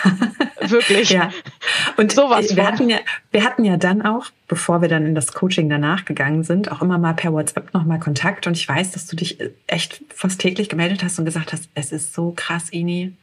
[0.71, 1.11] Wirklich.
[1.11, 1.31] Ja.
[1.97, 2.99] Und Sowas wir hatten ja,
[3.31, 6.83] wir hatten ja dann auch, bevor wir dann in das Coaching danach gegangen sind, auch
[6.83, 8.47] immer mal per WhatsApp nochmal Kontakt.
[8.47, 11.93] Und ich weiß, dass du dich echt fast täglich gemeldet hast und gesagt hast, es
[11.93, 13.15] ist so krass, Ini.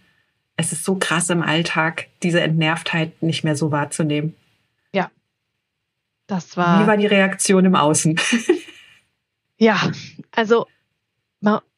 [0.59, 4.33] Es ist so krass im Alltag, diese Entnervtheit nicht mehr so wahrzunehmen.
[6.27, 6.83] Das war.
[6.83, 8.19] Wie war die Reaktion im Außen?
[9.57, 9.91] ja,
[10.31, 10.67] also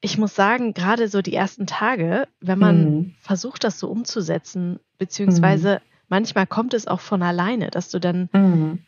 [0.01, 3.15] ich muss sagen, gerade so die ersten Tage, wenn man mhm.
[3.19, 5.89] versucht, das so umzusetzen, beziehungsweise mhm.
[6.07, 8.79] manchmal kommt es auch von alleine, dass du dann mhm.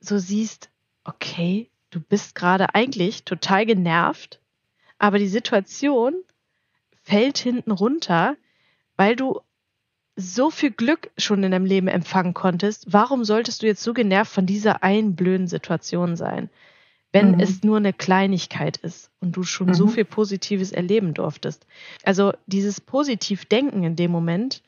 [0.00, 0.70] so siehst,
[1.04, 4.40] okay, du bist gerade eigentlich total genervt,
[4.98, 6.14] aber die Situation
[7.02, 8.36] fällt hinten runter,
[8.96, 9.40] weil du
[10.20, 14.32] so viel Glück schon in deinem Leben empfangen konntest, warum solltest du jetzt so genervt
[14.32, 16.50] von dieser einen blöden Situation sein?
[17.12, 17.40] Wenn mhm.
[17.40, 19.74] es nur eine Kleinigkeit ist und du schon mhm.
[19.74, 21.66] so viel Positives erleben durftest.
[22.02, 24.62] Also dieses Positivdenken in dem Moment,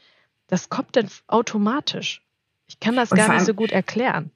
[0.47, 2.23] das kommt dann automatisch.
[2.69, 4.31] Ich kann das und gar nicht so gut erklären.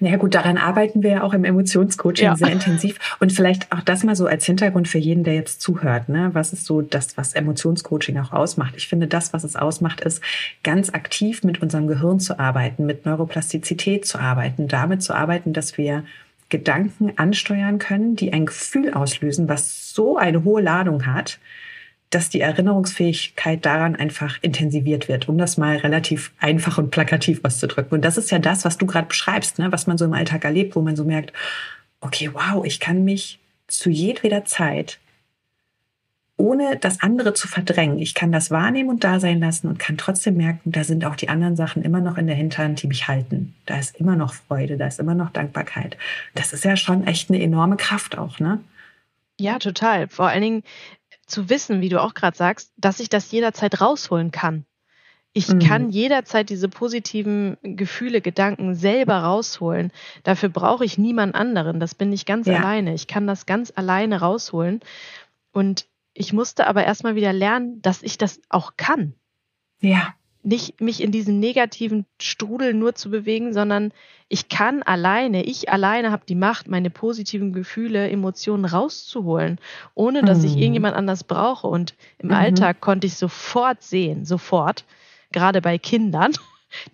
[0.00, 2.36] Naja gut, daran arbeiten wir ja auch im Emotionscoaching ja.
[2.36, 2.98] sehr intensiv.
[3.20, 6.08] Und vielleicht auch das mal so als Hintergrund für jeden, der jetzt zuhört.
[6.08, 6.30] Ne?
[6.32, 8.74] Was ist so das, was Emotionscoaching auch ausmacht?
[8.76, 10.22] Ich finde, das, was es ausmacht, ist,
[10.62, 15.78] ganz aktiv mit unserem Gehirn zu arbeiten, mit Neuroplastizität zu arbeiten, damit zu arbeiten, dass
[15.78, 16.04] wir
[16.48, 21.38] Gedanken ansteuern können, die ein Gefühl auslösen, was so eine hohe Ladung hat,
[22.10, 27.92] dass die Erinnerungsfähigkeit daran einfach intensiviert wird, um das mal relativ einfach und plakativ auszudrücken.
[27.96, 29.70] Und das ist ja das, was du gerade beschreibst, ne?
[29.72, 31.32] was man so im Alltag erlebt, wo man so merkt,
[32.00, 34.98] okay, wow, ich kann mich zu jedweder Zeit,
[36.38, 39.98] ohne das andere zu verdrängen, ich kann das wahrnehmen und da sein lassen und kann
[39.98, 43.08] trotzdem merken, da sind auch die anderen Sachen immer noch in der Hinterhand, die mich
[43.08, 43.54] halten.
[43.66, 45.98] Da ist immer noch Freude, da ist immer noch Dankbarkeit.
[46.34, 48.60] Das ist ja schon echt eine enorme Kraft auch, ne?
[49.40, 50.08] Ja, total.
[50.08, 50.62] Vor allen Dingen,
[51.28, 54.64] zu wissen, wie du auch gerade sagst, dass ich das jederzeit rausholen kann.
[55.32, 55.58] Ich mhm.
[55.60, 59.92] kann jederzeit diese positiven Gefühle, Gedanken selber rausholen.
[60.24, 61.80] Dafür brauche ich niemand anderen.
[61.80, 62.56] Das bin ich ganz ja.
[62.56, 62.94] alleine.
[62.94, 64.80] Ich kann das ganz alleine rausholen.
[65.52, 69.14] Und ich musste aber erstmal wieder lernen, dass ich das auch kann.
[69.80, 73.92] Ja nicht mich in diesem negativen Strudel nur zu bewegen, sondern
[74.28, 79.58] ich kann alleine, ich alleine habe die Macht, meine positiven Gefühle, Emotionen rauszuholen,
[79.94, 80.44] ohne dass mhm.
[80.44, 81.66] ich irgendjemand anders brauche.
[81.66, 82.34] Und im mhm.
[82.34, 84.84] Alltag konnte ich sofort sehen, sofort,
[85.32, 86.32] gerade bei Kindern,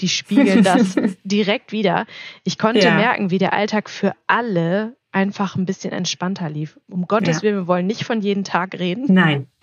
[0.00, 2.06] die spiegeln das direkt wieder.
[2.44, 2.94] Ich konnte ja.
[2.94, 6.78] merken, wie der Alltag für alle einfach ein bisschen entspannter lief.
[6.90, 7.42] Um Gottes ja.
[7.42, 9.06] Willen, wir wollen nicht von jedem Tag reden.
[9.08, 9.46] Nein.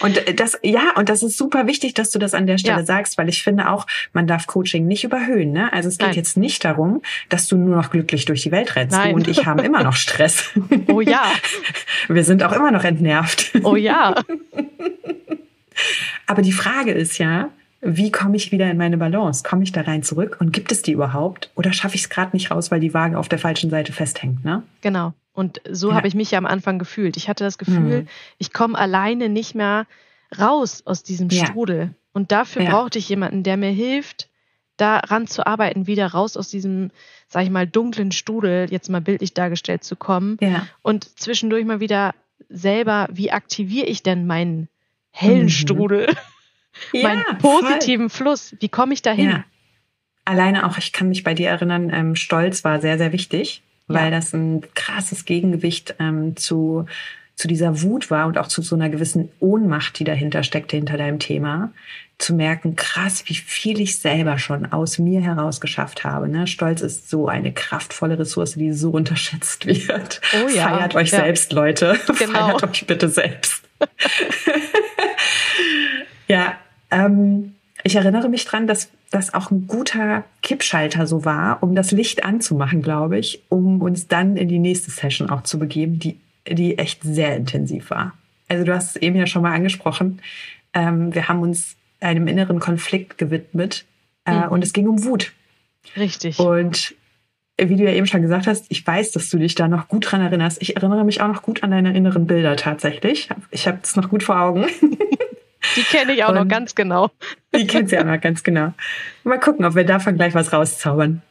[0.00, 2.84] und das, ja, und das ist super wichtig, dass du das an der Stelle ja.
[2.84, 5.52] sagst, weil ich finde auch, man darf Coaching nicht überhöhen.
[5.52, 5.72] Ne?
[5.72, 6.16] Also es geht Nein.
[6.16, 8.96] jetzt nicht darum, dass du nur noch glücklich durch die Welt rennst.
[8.96, 9.10] Nein.
[9.10, 10.50] Du und ich haben immer noch Stress.
[10.88, 11.22] Oh ja.
[12.08, 13.52] Wir sind auch immer noch entnervt.
[13.62, 14.14] Oh ja.
[16.26, 17.50] Aber die Frage ist ja,
[17.86, 19.42] wie komme ich wieder in meine Balance?
[19.42, 21.50] Komme ich da rein zurück und gibt es die überhaupt?
[21.54, 24.44] Oder schaffe ich es gerade nicht raus, weil die Waage auf der falschen Seite festhängt?
[24.44, 24.62] Ne?
[24.80, 25.14] Genau.
[25.32, 25.96] Und so ja.
[25.96, 27.16] habe ich mich ja am Anfang gefühlt.
[27.16, 28.08] Ich hatte das Gefühl, mhm.
[28.38, 29.86] ich komme alleine nicht mehr
[30.38, 31.46] raus aus diesem ja.
[31.46, 31.94] Strudel.
[32.12, 32.70] Und dafür ja.
[32.70, 34.28] brauchte ich jemanden, der mir hilft,
[34.76, 36.90] daran zu arbeiten, wieder raus aus diesem,
[37.28, 40.38] sag ich mal, dunklen Strudel, jetzt mal bildlich dargestellt zu kommen.
[40.40, 40.66] Ja.
[40.82, 42.14] Und zwischendurch mal wieder
[42.48, 44.68] selber, wie aktiviere ich denn meinen
[45.10, 45.50] hellen mhm.
[45.50, 46.06] Strudel?
[46.92, 48.26] Ja, meinen positiven voll.
[48.26, 48.56] Fluss.
[48.60, 49.30] Wie komme ich dahin?
[49.30, 49.44] Ja.
[50.24, 54.06] Alleine auch, ich kann mich bei dir erinnern, ähm, Stolz war sehr, sehr wichtig, weil
[54.06, 54.10] ja.
[54.10, 56.86] das ein krasses Gegengewicht ähm, zu,
[57.36, 60.96] zu dieser Wut war und auch zu so einer gewissen Ohnmacht, die dahinter steckte, hinter
[60.96, 61.72] deinem Thema.
[62.18, 66.28] Zu merken, krass, wie viel ich selber schon aus mir heraus geschafft habe.
[66.28, 66.46] Ne?
[66.46, 70.22] Stolz ist so eine kraftvolle Ressource, die so unterschätzt wird.
[70.42, 70.70] Oh ja.
[70.70, 72.00] Feiert euch selbst, Leute.
[72.18, 72.58] Genau.
[72.58, 73.68] Feiert euch bitte selbst.
[76.26, 76.56] ja,
[76.90, 81.92] ähm, ich erinnere mich dran, dass das auch ein guter Kippschalter so war, um das
[81.92, 86.18] Licht anzumachen, glaube ich, um uns dann in die nächste Session auch zu begeben, die,
[86.48, 88.14] die echt sehr intensiv war.
[88.48, 90.20] Also du hast es eben ja schon mal angesprochen.
[90.72, 93.84] Ähm, wir haben uns einem inneren Konflikt gewidmet
[94.24, 94.48] äh, mhm.
[94.48, 95.32] und es ging um Wut.
[95.96, 96.38] Richtig.
[96.38, 96.94] Und
[97.58, 100.10] wie du ja eben schon gesagt hast, ich weiß, dass du dich da noch gut
[100.10, 100.60] dran erinnerst.
[100.60, 103.30] Ich erinnere mich auch noch gut an deine inneren Bilder tatsächlich.
[103.50, 104.66] Ich habe es noch gut vor Augen.
[105.74, 107.10] Die kenne ich auch Und noch ganz genau.
[107.54, 108.72] Die kennt sie auch noch ganz genau.
[109.24, 111.22] Mal gucken, ob wir davon gleich was rauszaubern.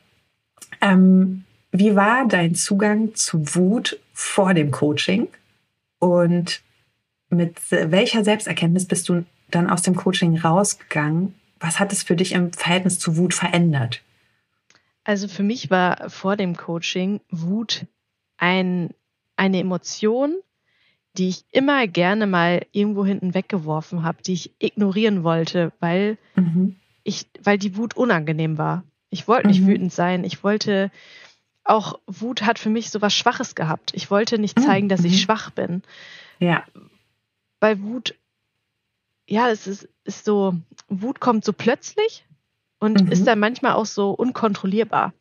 [0.82, 5.28] Ähm, wie war dein Zugang zu Wut vor dem Coaching?
[6.00, 6.62] Und
[7.30, 11.36] mit welcher Selbsterkenntnis bist du dann aus dem Coaching rausgegangen?
[11.60, 14.02] Was hat es für dich im Verhältnis zu Wut verändert?
[15.04, 17.86] Also für mich war vor dem Coaching Wut
[18.38, 18.90] ein,
[19.36, 20.36] eine Emotion,
[21.18, 26.76] die ich immer gerne mal irgendwo hinten weggeworfen habe, die ich ignorieren wollte, weil mhm.
[27.04, 28.84] ich, weil die Wut unangenehm war.
[29.10, 29.68] Ich wollte nicht mhm.
[29.68, 30.24] wütend sein.
[30.24, 30.92] Ich wollte
[31.64, 33.92] auch Wut hat für mich so was Schwaches gehabt.
[33.96, 35.18] Ich wollte nicht zeigen, dass ich mhm.
[35.18, 35.82] schwach bin.
[36.40, 36.64] Ja.
[37.60, 38.16] Weil Wut,
[39.28, 40.56] ja, es ist, ist so,
[40.88, 42.26] Wut kommt so plötzlich
[42.80, 43.12] und mhm.
[43.12, 45.14] ist dann manchmal auch so unkontrollierbar.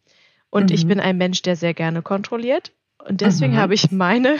[0.51, 0.75] Und mhm.
[0.75, 2.73] ich bin ein Mensch, der sehr gerne kontrolliert.
[3.07, 3.59] Und deswegen mhm.
[3.59, 4.37] habe ich meine,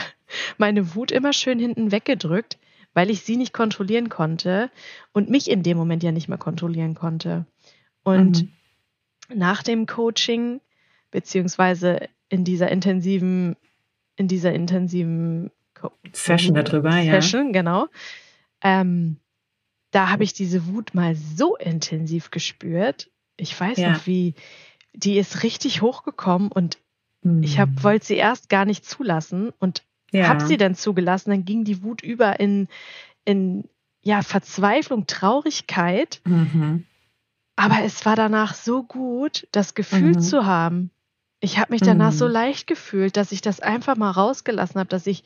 [0.59, 2.59] meine Wut immer schön hinten weggedrückt,
[2.95, 4.71] weil ich sie nicht kontrollieren konnte
[5.13, 7.47] und mich in dem Moment ja nicht mehr kontrollieren konnte.
[8.03, 9.39] Und mhm.
[9.39, 10.61] nach dem Coaching,
[11.11, 13.57] beziehungsweise in dieser intensiven,
[14.17, 15.51] in dieser intensiven
[16.13, 17.21] Session darüber, Session, ja.
[17.21, 17.89] Session, genau.
[18.63, 19.17] Ähm,
[19.91, 23.11] da habe ich diese Wut mal so intensiv gespürt.
[23.37, 23.93] Ich weiß ja.
[23.93, 24.35] noch, wie
[24.93, 26.79] die ist richtig hochgekommen und
[27.25, 27.43] hm.
[27.43, 29.83] ich wollte sie erst gar nicht zulassen und
[30.13, 30.29] ja.
[30.29, 31.31] habe sie dann zugelassen.
[31.31, 32.69] Dann ging die Wut über in,
[33.25, 33.65] in
[34.03, 36.21] ja, Verzweiflung, Traurigkeit.
[36.25, 36.85] Mhm.
[37.57, 40.21] Aber es war danach so gut, das Gefühl mhm.
[40.21, 40.91] zu haben.
[41.41, 42.17] Ich habe mich danach mhm.
[42.17, 45.25] so leicht gefühlt, dass ich das einfach mal rausgelassen habe, dass ich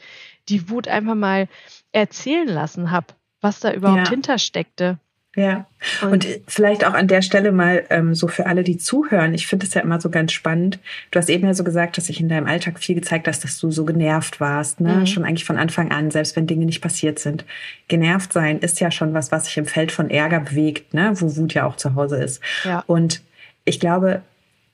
[0.49, 1.49] die Wut einfach mal
[1.93, 3.07] erzählen lassen habe,
[3.41, 4.11] was da überhaupt ja.
[4.11, 4.99] hintersteckte.
[5.39, 5.67] Ja,
[6.03, 9.35] und, und, vielleicht auch an der Stelle mal ähm, so für alle, die zuhören.
[9.35, 10.81] Ich finde es ja immer so ganz spannend.
[11.13, 13.61] Du hast eben ja so gesagt, dass sich in deinem Alltag viel gezeigt hast, dass
[13.61, 14.97] du so genervt warst, ne?
[14.97, 15.07] Mhm.
[15.07, 17.45] Schon eigentlich von Anfang an, selbst wenn Dinge nicht passiert sind.
[17.87, 21.13] Genervt sein ist ja schon was, was sich im Feld von Ärger bewegt, ne?
[21.15, 22.43] Wo Wut ja auch zu Hause ist.
[22.65, 22.83] Ja.
[22.89, 23.23] Und
[23.65, 24.23] ich glaube,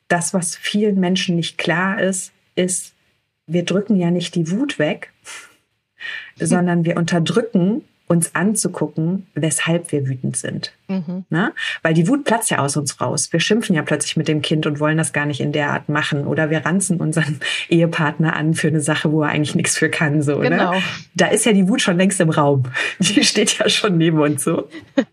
[0.09, 2.94] das, was vielen Menschen nicht klar ist, ist,
[3.46, 5.12] wir drücken ja nicht die Wut weg,
[6.37, 10.73] sondern wir unterdrücken uns anzugucken, weshalb wir wütend sind.
[10.88, 11.25] Mhm.
[11.31, 11.53] Ne?
[11.83, 13.33] Weil die Wut platzt ja aus uns raus.
[13.33, 15.88] Wir schimpfen ja plötzlich mit dem Kind und wollen das gar nicht in der Art
[15.88, 16.27] machen.
[16.27, 17.40] Oder wir ranzen unseren
[17.71, 20.21] Ehepartner an für eine Sache, wo er eigentlich nichts für kann.
[20.21, 20.51] So, ne?
[20.51, 20.75] genau.
[20.75, 20.83] Ne?
[21.14, 22.64] Da ist ja die Wut schon längst im Raum.
[22.99, 24.69] Die steht ja schon neben uns so.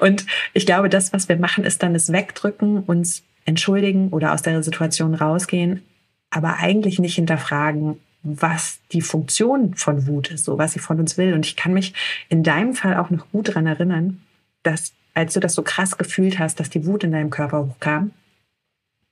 [0.00, 4.42] und ich glaube, das, was wir machen, ist dann das Wegdrücken, uns entschuldigen oder aus
[4.42, 5.82] der Situation rausgehen,
[6.30, 11.16] aber eigentlich nicht hinterfragen, was die Funktion von Wut ist, so was sie von uns
[11.16, 11.32] will.
[11.34, 11.94] Und ich kann mich
[12.28, 14.22] in deinem Fall auch noch gut daran erinnern,
[14.62, 18.10] dass als du das so krass gefühlt hast, dass die Wut in deinem Körper hochkam,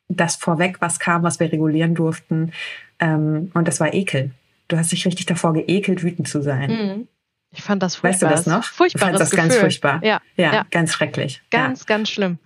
[0.08, 2.52] dass vorweg was kam, was wir regulieren durften.
[2.98, 4.32] Ähm, und das war Ekel.
[4.68, 6.70] Du hast dich richtig davor geekelt, wütend zu sein.
[6.70, 7.08] Mhm.
[7.52, 8.30] Ich fand das furchtbar.
[8.30, 8.64] Weißt du das noch?
[8.64, 8.98] Furchtbar.
[8.98, 9.48] Ich fand das Gefühl.
[9.48, 10.04] ganz furchtbar.
[10.04, 10.66] Ja, ja, ja.
[10.70, 11.40] ganz schrecklich.
[11.50, 11.84] Ganz, ja.
[11.86, 12.38] ganz schlimm.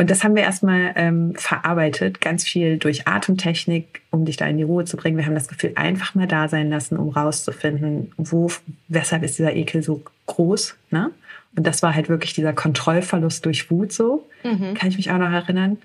[0.00, 4.56] Und das haben wir erstmal ähm, verarbeitet, ganz viel durch Atemtechnik, um dich da in
[4.56, 5.16] die Ruhe zu bringen.
[5.16, 8.48] Wir haben das Gefühl einfach mal da sein lassen, um rauszufinden, wo,
[8.86, 10.76] weshalb ist dieser Ekel so groß.
[10.90, 11.10] Ne?
[11.56, 14.24] Und das war halt wirklich dieser Kontrollverlust durch Wut so.
[14.44, 14.74] Mhm.
[14.74, 15.78] Kann ich mich auch noch erinnern.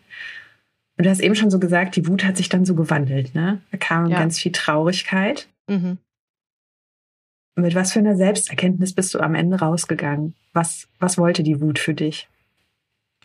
[0.98, 3.34] Und du hast eben schon so gesagt, die Wut hat sich dann so gewandelt.
[3.34, 3.62] Ne?
[3.72, 4.20] Da kam ja.
[4.20, 5.48] ganz viel Traurigkeit.
[5.68, 5.98] Mhm.
[7.56, 10.36] Mit was für einer Selbsterkenntnis bist du am Ende rausgegangen?
[10.54, 12.28] Was, was wollte die Wut für dich?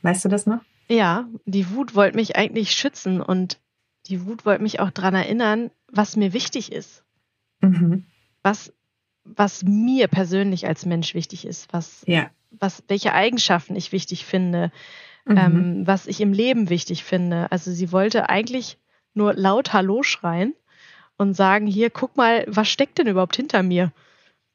[0.01, 0.61] Weißt du das noch?
[0.88, 3.59] Ja, die Wut wollte mich eigentlich schützen und
[4.07, 7.05] die Wut wollte mich auch daran erinnern, was mir wichtig ist.
[7.61, 8.07] Mhm.
[8.42, 8.72] Was,
[9.24, 12.31] was mir persönlich als Mensch wichtig ist, was, ja.
[12.51, 14.72] was, welche Eigenschaften ich wichtig finde,
[15.27, 15.37] mhm.
[15.37, 17.53] ähm, was ich im Leben wichtig finde.
[17.53, 18.79] Also sie wollte eigentlich
[19.12, 20.55] nur laut Hallo schreien
[21.18, 23.92] und sagen, hier, guck mal, was steckt denn überhaupt hinter mir?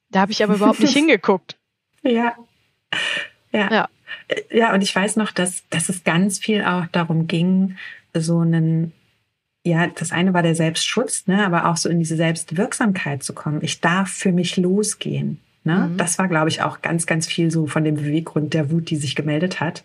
[0.09, 1.57] Da habe ich aber überhaupt nicht hingeguckt.
[2.01, 2.35] Ja.
[3.51, 3.71] Ja.
[3.71, 3.89] ja.
[4.51, 7.77] Ja, und ich weiß noch, dass, dass es ganz viel auch darum ging,
[8.13, 8.91] so einen,
[9.63, 13.59] ja, das eine war der Selbstschutz, ne, aber auch so in diese Selbstwirksamkeit zu kommen.
[13.61, 15.39] Ich darf für mich losgehen.
[15.63, 15.89] Ne?
[15.91, 15.97] Mhm.
[15.97, 18.97] Das war, glaube ich, auch ganz, ganz viel so von dem Beweggrund der Wut, die
[18.97, 19.83] sich gemeldet hat.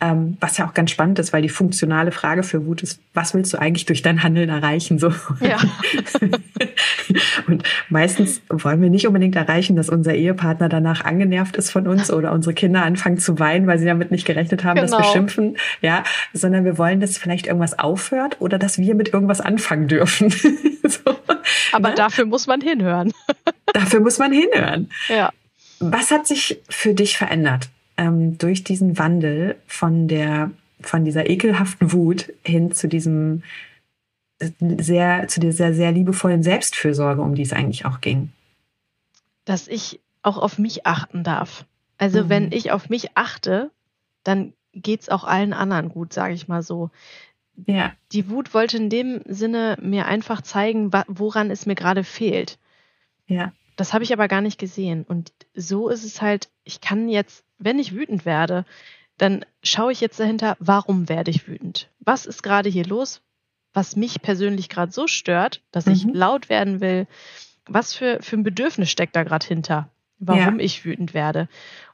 [0.00, 3.34] Ähm, was ja auch ganz spannend ist, weil die funktionale Frage für Wut ist, was
[3.34, 5.00] willst du eigentlich durch dein Handeln erreichen?
[5.00, 5.12] So.
[5.40, 5.58] Ja.
[7.48, 12.12] und meistens wollen wir nicht unbedingt erreichen, dass unser Ehepartner danach angenervt ist von uns
[12.12, 14.86] oder unsere Kinder anfangen zu weinen, weil sie damit nicht gerechnet haben, genau.
[14.86, 15.12] dass wir genau.
[15.12, 15.56] schimpfen.
[15.82, 20.30] Ja, sondern wir wollen, dass vielleicht irgendwas aufhört oder dass wir mit irgendwas anfangen dürfen.
[20.84, 21.16] so.
[21.72, 21.94] Aber ja?
[21.96, 23.12] dafür muss man hinhören.
[23.72, 24.90] dafür muss man hinhören.
[25.08, 25.32] Ja.
[25.80, 27.68] Was hat sich für dich verändert?
[27.98, 33.42] Ähm, durch diesen Wandel von der von dieser ekelhaften Wut hin zu diesem
[34.60, 38.30] sehr, zu dieser sehr liebevollen Selbstfürsorge, um die es eigentlich auch ging?
[39.44, 41.64] Dass ich auch auf mich achten darf.
[41.96, 42.28] Also mhm.
[42.28, 43.70] wenn ich auf mich achte,
[44.22, 46.90] dann geht es auch allen anderen gut, sage ich mal so.
[47.66, 47.92] Ja.
[48.12, 52.58] Die Wut wollte in dem Sinne mir einfach zeigen, woran es mir gerade fehlt.
[53.26, 53.52] Ja.
[53.74, 55.04] Das habe ich aber gar nicht gesehen.
[55.04, 58.64] Und so ist es halt, ich kann jetzt, wenn ich wütend werde,
[59.18, 61.90] dann schaue ich jetzt dahinter, warum werde ich wütend?
[62.00, 63.20] Was ist gerade hier los,
[63.74, 65.92] was mich persönlich gerade so stört, dass mhm.
[65.92, 67.06] ich laut werden will?
[67.66, 70.64] Was für, für ein Bedürfnis steckt da gerade hinter, warum ja.
[70.64, 71.48] ich wütend werde?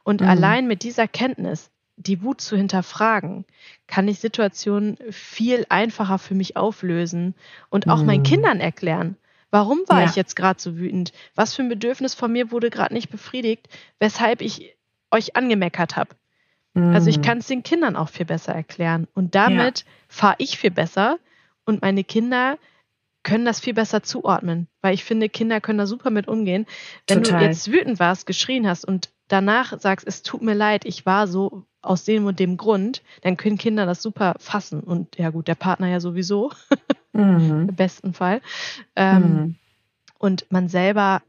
[0.05, 0.29] Und mhm.
[0.29, 3.45] allein mit dieser Kenntnis, die Wut zu hinterfragen,
[3.87, 7.35] kann ich Situationen viel einfacher für mich auflösen
[7.71, 8.07] und auch mhm.
[8.07, 9.17] meinen Kindern erklären.
[9.51, 10.09] Warum war ja.
[10.09, 11.13] ich jetzt gerade so wütend?
[11.37, 13.69] Was für ein Bedürfnis von mir wurde gerade nicht befriedigt,
[14.01, 14.75] weshalb ich
[15.15, 16.11] euch angemeckert habe?
[16.75, 16.95] Mhm.
[16.95, 17.23] Also ich mhm.
[17.23, 19.07] kann es den Kindern auch viel besser erklären.
[19.15, 19.87] Und damit ja.
[20.09, 21.19] fahre ich viel besser
[21.65, 22.59] und meine Kinder
[23.23, 26.67] können das viel besser zuordnen, weil ich finde, Kinder können da super mit umgehen.
[27.09, 27.41] Wenn Total.
[27.41, 31.27] du jetzt wütend warst, geschrien hast und danach sagst, es tut mir leid, ich war
[31.27, 34.81] so aus dem und dem Grund, dann können Kinder das super fassen.
[34.81, 36.53] Und ja gut, der Partner ja sowieso,
[37.13, 37.67] mhm.
[37.71, 38.43] im besten Fall.
[38.95, 39.55] Ähm, mhm.
[40.19, 41.23] Und man selber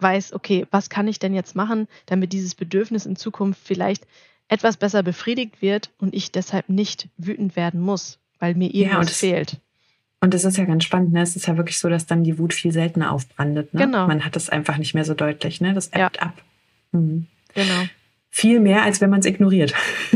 [0.00, 4.06] weiß, okay, was kann ich denn jetzt machen, damit dieses Bedürfnis in Zukunft vielleicht
[4.48, 9.28] etwas besser befriedigt wird und ich deshalb nicht wütend werden muss, weil mir irgendwas ja,
[9.28, 9.60] fehlt.
[10.20, 11.22] Und es ist ja ganz spannend, ne?
[11.22, 13.72] Es ist ja wirklich so, dass dann die Wut viel seltener aufbrandet.
[13.72, 13.86] Ne?
[13.86, 14.06] Genau.
[14.06, 15.72] Man hat es einfach nicht mehr so deutlich, ne?
[15.72, 16.22] Das ebbt ja.
[16.22, 16.42] ab.
[16.92, 17.26] Mhm.
[17.54, 17.84] Genau.
[18.28, 19.74] Viel mehr, als wenn man es ignoriert.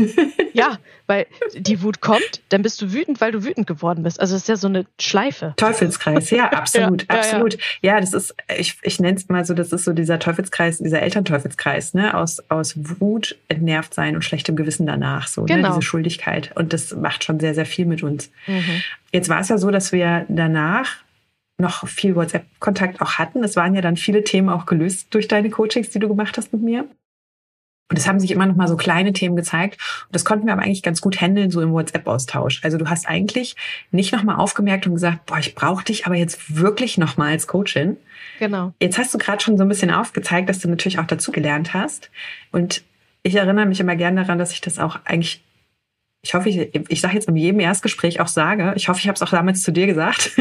[0.59, 4.19] ja, weil die Wut kommt, dann bist du wütend, weil du wütend geworden bist.
[4.19, 5.53] Also es ist ja so eine Schleife.
[5.57, 7.53] Teufelskreis, ja, absolut, ja, absolut.
[7.81, 7.99] Ja, ja.
[7.99, 11.93] das ist, ich, ich nenne es mal so, das ist so dieser Teufelskreis, dieser Elternteufelskreis,
[11.93, 12.15] ne?
[12.15, 15.47] Aus, aus Wut, entnervt sein und schlechtem Gewissen danach, so, ne?
[15.47, 15.69] genau.
[15.69, 15.75] ne?
[15.75, 16.51] diese Schuldigkeit.
[16.55, 18.31] Und das macht schon sehr, sehr viel mit uns.
[18.47, 18.83] Mhm.
[19.11, 20.97] Jetzt war es ja so, dass wir danach
[21.57, 23.43] noch viel WhatsApp-Kontakt auch hatten.
[23.43, 26.51] Es waren ja dann viele Themen auch gelöst durch deine Coachings, die du gemacht hast
[26.51, 26.85] mit mir.
[27.89, 29.79] Und es haben sich immer noch mal so kleine Themen gezeigt.
[30.07, 32.61] Und das konnten wir aber eigentlich ganz gut handeln, so im WhatsApp-Austausch.
[32.63, 33.55] Also du hast eigentlich
[33.91, 37.31] nicht noch mal aufgemerkt und gesagt, boah, ich brauche dich aber jetzt wirklich noch mal
[37.31, 37.97] als Coachin.
[38.39, 38.73] Genau.
[38.79, 41.75] Jetzt hast du gerade schon so ein bisschen aufgezeigt, dass du natürlich auch dazu gelernt
[41.75, 42.09] hast.
[42.51, 42.83] Und
[43.21, 45.43] ich erinnere mich immer gerne daran, dass ich das auch eigentlich
[46.25, 49.13] ich hoffe, ich, ich sage jetzt in jedem Erstgespräch auch sage, ich hoffe, ich habe
[49.15, 50.31] es auch damals zu dir gesagt.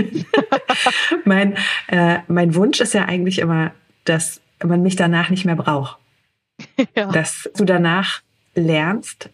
[1.26, 3.72] mein, äh, mein Wunsch ist ja eigentlich immer,
[4.04, 5.98] dass man mich danach nicht mehr braucht.
[6.96, 7.10] Ja.
[7.10, 8.22] Dass du danach
[8.54, 9.30] lernst,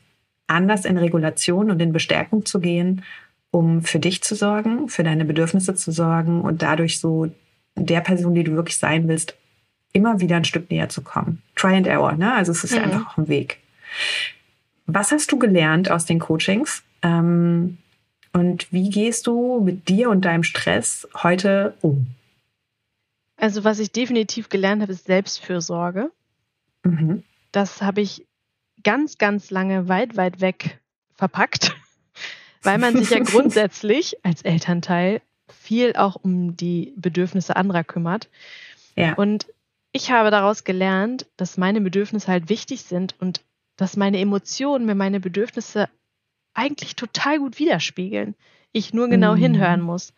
[0.46, 3.02] anders in Regulation und in Bestärkung zu gehen,
[3.50, 7.30] um für dich zu sorgen, für deine Bedürfnisse zu sorgen und dadurch so
[7.76, 9.36] der Person, die du wirklich sein willst,
[9.92, 11.42] immer wieder ein Stück näher zu kommen.
[11.56, 12.32] Try and error, ne?
[12.34, 12.76] Also es ist mhm.
[12.76, 13.58] ja einfach auch ein Weg.
[14.86, 16.82] Was hast du gelernt aus den Coachings?
[17.02, 17.78] Ähm,
[18.32, 22.06] und wie gehst du mit dir und deinem Stress heute um?
[23.36, 26.10] Also was ich definitiv gelernt habe, ist Selbstfürsorge.
[26.84, 27.24] Mhm.
[27.52, 28.26] Das habe ich
[28.82, 30.80] ganz, ganz lange weit, weit weg
[31.14, 31.74] verpackt,
[32.62, 38.28] weil man sich ja grundsätzlich als Elternteil viel auch um die Bedürfnisse anderer kümmert.
[38.96, 39.14] Ja.
[39.14, 39.46] Und
[39.92, 43.42] ich habe daraus gelernt, dass meine Bedürfnisse halt wichtig sind und
[43.76, 45.88] dass meine Emotionen mir meine Bedürfnisse
[46.54, 48.34] eigentlich total gut widerspiegeln.
[48.72, 49.38] Ich nur genau mhm.
[49.38, 50.12] hinhören muss.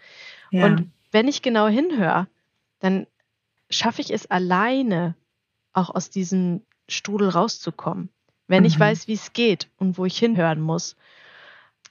[0.51, 0.67] Ja.
[0.67, 2.27] Und wenn ich genau hinhöre,
[2.81, 3.07] dann
[3.71, 5.15] schaffe ich es alleine,
[5.73, 8.09] auch aus diesem Strudel rauszukommen.
[8.47, 8.67] Wenn mhm.
[8.67, 10.97] ich weiß, wie es geht und wo ich hinhören muss.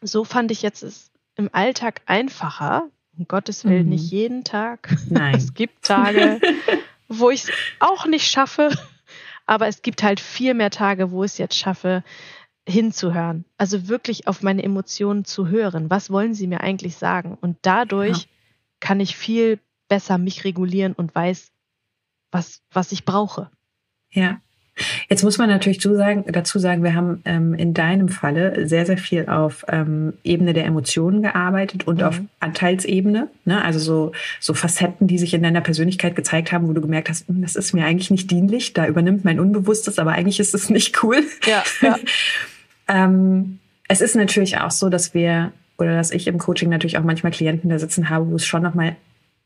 [0.02, 2.90] So fand ich jetzt es im Alltag einfacher.
[3.18, 3.90] Um Gottes Willen mhm.
[3.90, 4.96] nicht jeden Tag.
[5.10, 5.36] Nein.
[5.36, 6.40] Es gibt Tage,
[7.08, 8.70] wo ich es auch nicht schaffe.
[9.46, 12.04] Aber es gibt halt viel mehr Tage, wo ich es jetzt schaffe,
[12.68, 13.46] hinzuhören.
[13.58, 15.90] Also wirklich auf meine Emotionen zu hören.
[15.90, 17.38] Was wollen sie mir eigentlich sagen?
[17.42, 18.28] Und dadurch ja.
[18.80, 21.52] kann ich viel besser mich regulieren und weiß,
[22.32, 23.52] was, was ich brauche.
[24.12, 24.40] Ja.
[25.10, 28.86] Jetzt muss man natürlich dazu sagen, dazu sagen wir haben ähm, in deinem Falle sehr,
[28.86, 32.04] sehr viel auf ähm, Ebene der Emotionen gearbeitet und mhm.
[32.04, 33.28] auf Anteilsebene.
[33.46, 33.64] Ne?
[33.64, 37.28] Also so, so Facetten, die sich in deiner Persönlichkeit gezeigt haben, wo du gemerkt hast,
[37.28, 40.70] hm, das ist mir eigentlich nicht dienlich, da übernimmt mein Unbewusstes, aber eigentlich ist es
[40.70, 41.24] nicht cool.
[41.46, 41.98] Ja, ja.
[42.88, 47.04] ähm, es ist natürlich auch so, dass wir oder dass ich im Coaching natürlich auch
[47.04, 48.96] manchmal Klienten da sitzen habe, wo es schon nochmal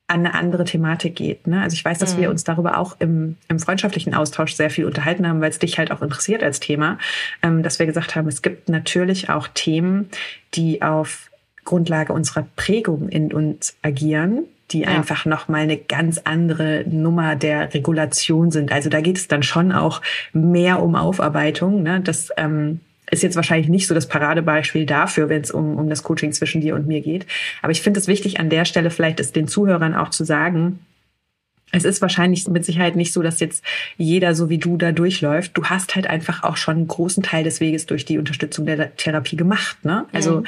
[0.07, 1.47] an eine andere Thematik geht.
[1.47, 1.61] Ne?
[1.61, 2.21] Also ich weiß, dass mhm.
[2.21, 5.79] wir uns darüber auch im, im freundschaftlichen Austausch sehr viel unterhalten haben, weil es dich
[5.79, 6.99] halt auch interessiert als Thema,
[7.41, 10.09] ähm, dass wir gesagt haben, es gibt natürlich auch Themen,
[10.53, 11.31] die auf
[11.63, 14.89] Grundlage unserer Prägung in uns agieren, die ja.
[14.89, 18.71] einfach noch mal eine ganz andere Nummer der Regulation sind.
[18.71, 20.01] Also da geht es dann schon auch
[20.33, 21.81] mehr um Aufarbeitung.
[21.81, 22.01] Ne?
[22.01, 22.79] Das ähm,
[23.11, 26.61] ist jetzt wahrscheinlich nicht so das Paradebeispiel dafür, wenn es um, um das Coaching zwischen
[26.61, 27.25] dir und mir geht.
[27.61, 30.79] Aber ich finde es wichtig, an der Stelle vielleicht es den Zuhörern auch zu sagen,
[31.71, 33.63] es ist wahrscheinlich mit Sicherheit nicht so, dass jetzt
[33.97, 35.57] jeder so wie du da durchläuft.
[35.57, 38.95] Du hast halt einfach auch schon einen großen Teil des Weges durch die Unterstützung der
[38.95, 39.83] Therapie gemacht.
[39.83, 40.05] Ne?
[40.13, 40.45] Also mhm.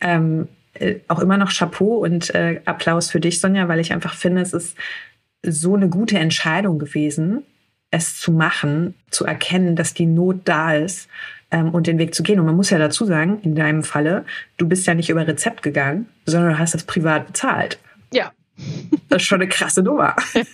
[0.00, 4.14] ähm, äh, auch immer noch Chapeau und äh, Applaus für dich, Sonja, weil ich einfach
[4.14, 4.76] finde, es ist
[5.42, 7.42] so eine gute Entscheidung gewesen,
[7.90, 11.08] es zu machen, zu erkennen, dass die Not da ist
[11.54, 12.40] ähm, und den Weg zu gehen.
[12.40, 14.26] Und man muss ja dazu sagen, in deinem Falle,
[14.56, 17.78] du bist ja nicht über Rezept gegangen, sondern du hast das privat bezahlt.
[18.12, 18.32] Ja.
[19.08, 20.16] Das ist schon eine krasse Nummer.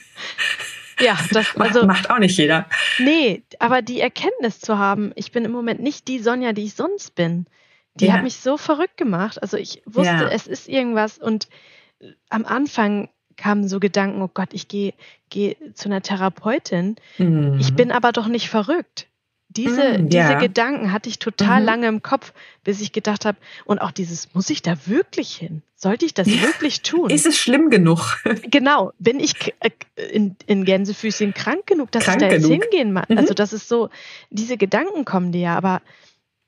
[1.03, 2.67] Ja, das also, macht auch nicht jeder.
[2.99, 6.75] Nee, aber die Erkenntnis zu haben, ich bin im Moment nicht die Sonja, die ich
[6.75, 7.47] sonst bin,
[7.95, 8.13] die ja.
[8.13, 9.41] hat mich so verrückt gemacht.
[9.41, 10.29] Also ich wusste, ja.
[10.29, 11.49] es ist irgendwas und
[12.29, 14.93] am Anfang kamen so Gedanken, oh Gott, ich gehe
[15.31, 16.97] geh zu einer Therapeutin.
[17.17, 17.57] Mhm.
[17.59, 19.07] Ich bin aber doch nicht verrückt.
[19.57, 21.67] Diese, mm, diese Gedanken hatte ich total mhm.
[21.67, 22.33] lange im Kopf,
[22.63, 25.63] bis ich gedacht habe, und auch dieses, muss ich da wirklich hin?
[25.75, 26.41] Sollte ich das ja.
[26.41, 27.11] wirklich tun?
[27.11, 28.23] Ist es schlimm genug?
[28.51, 29.71] Genau, bin ich äh,
[30.13, 32.63] in, in Gänsefüßchen krank genug, dass krank ich da jetzt genug.
[32.63, 33.11] hingehen mag?
[33.11, 33.19] Mhm.
[33.19, 33.91] Also das ist so,
[34.31, 35.83] diese Gedanken kommen dir ja, aber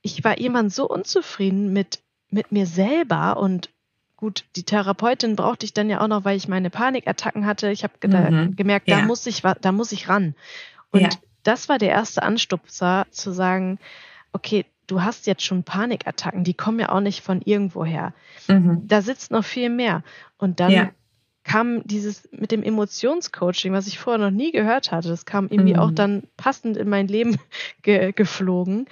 [0.03, 2.01] ich war jemand so unzufrieden mit,
[2.31, 3.71] mit mir selber und
[4.17, 7.73] gut, die Therapeutin brauchte ich dann ja auch noch, weil ich meine Panikattacken hatte.
[7.73, 8.55] Ich habe mhm.
[8.55, 9.05] gemerkt, da ja.
[9.05, 10.37] muss ich, da muss ich ran.
[10.93, 11.09] Und ja
[11.43, 13.79] das war der erste Anstupser, zu sagen,
[14.33, 18.13] okay, du hast jetzt schon Panikattacken, die kommen ja auch nicht von irgendwoher.
[18.49, 18.87] Mhm.
[18.87, 20.03] Da sitzt noch viel mehr.
[20.39, 20.91] Und dann ja.
[21.45, 25.75] kam dieses mit dem Emotionscoaching, was ich vorher noch nie gehört hatte, das kam irgendwie
[25.75, 25.81] mhm.
[25.81, 27.39] auch dann passend in mein Leben
[27.83, 28.87] ge geflogen.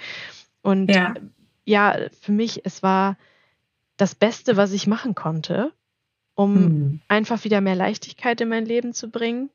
[0.61, 1.13] Und ja.
[1.65, 3.17] ja, für mich, es war
[3.97, 5.71] das Beste, was ich machen konnte,
[6.35, 7.01] um mhm.
[7.07, 9.49] einfach wieder mehr Leichtigkeit in mein Leben zu bringen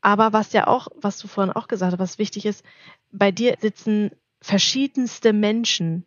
[0.00, 2.64] aber was ja auch, was du vorhin auch gesagt hast, was wichtig ist,
[3.12, 6.06] bei dir sitzen verschiedenste Menschen,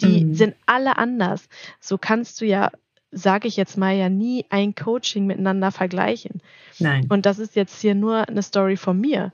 [0.00, 0.34] die mhm.
[0.34, 1.48] sind alle anders.
[1.80, 2.70] So kannst du ja,
[3.10, 6.42] sage ich jetzt mal, ja nie ein Coaching miteinander vergleichen.
[6.78, 7.06] Nein.
[7.08, 9.32] Und das ist jetzt hier nur eine Story von mir.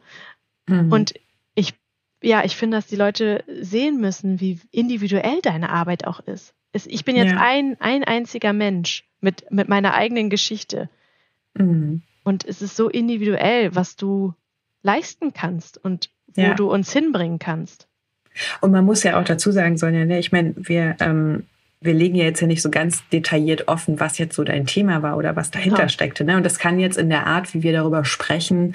[0.66, 0.92] Mhm.
[0.92, 1.14] Und
[1.54, 1.74] ich,
[2.22, 6.54] ja, ich finde, dass die Leute sehen müssen, wie individuell deine Arbeit auch ist.
[6.72, 7.40] Ich bin jetzt ja.
[7.40, 10.90] ein, ein einziger Mensch mit, mit meiner eigenen Geschichte.
[11.54, 12.02] Mhm.
[12.26, 14.34] Und es ist so individuell, was du
[14.82, 16.54] leisten kannst und wo ja.
[16.54, 17.86] du uns hinbringen kannst.
[18.60, 21.44] Und man muss ja auch dazu sagen, Sonja, ne, ich meine, wir, ähm,
[21.80, 25.02] wir legen ja jetzt ja nicht so ganz detailliert offen, was jetzt so dein Thema
[25.02, 25.88] war oder was dahinter genau.
[25.88, 26.24] steckte.
[26.24, 26.36] Ne?
[26.36, 28.74] Und das kann jetzt in der Art, wie wir darüber sprechen,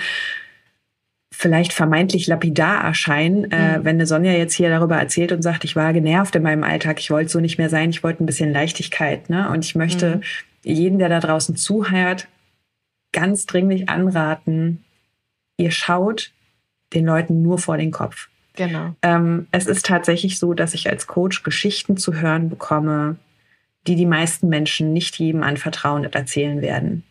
[1.29, 3.81] vielleicht vermeintlich lapidar erscheinen, äh, mhm.
[3.81, 6.63] äh, wenn eine Sonja jetzt hier darüber erzählt und sagt, ich war genervt in meinem
[6.63, 9.29] Alltag, ich wollte so nicht mehr sein, ich wollte ein bisschen Leichtigkeit.
[9.29, 9.49] Ne?
[9.49, 10.21] Und ich möchte mhm.
[10.63, 12.29] jeden, der da draußen zuhört,
[13.11, 14.83] ganz dringlich anraten,
[15.57, 16.31] ihr schaut
[16.93, 18.29] den Leuten nur vor den Kopf.
[18.55, 18.95] Genau.
[19.01, 23.15] Ähm, es ist tatsächlich so, dass ich als Coach Geschichten zu hören bekomme,
[23.87, 27.03] die die meisten Menschen nicht jedem anvertrauen und erzählen werden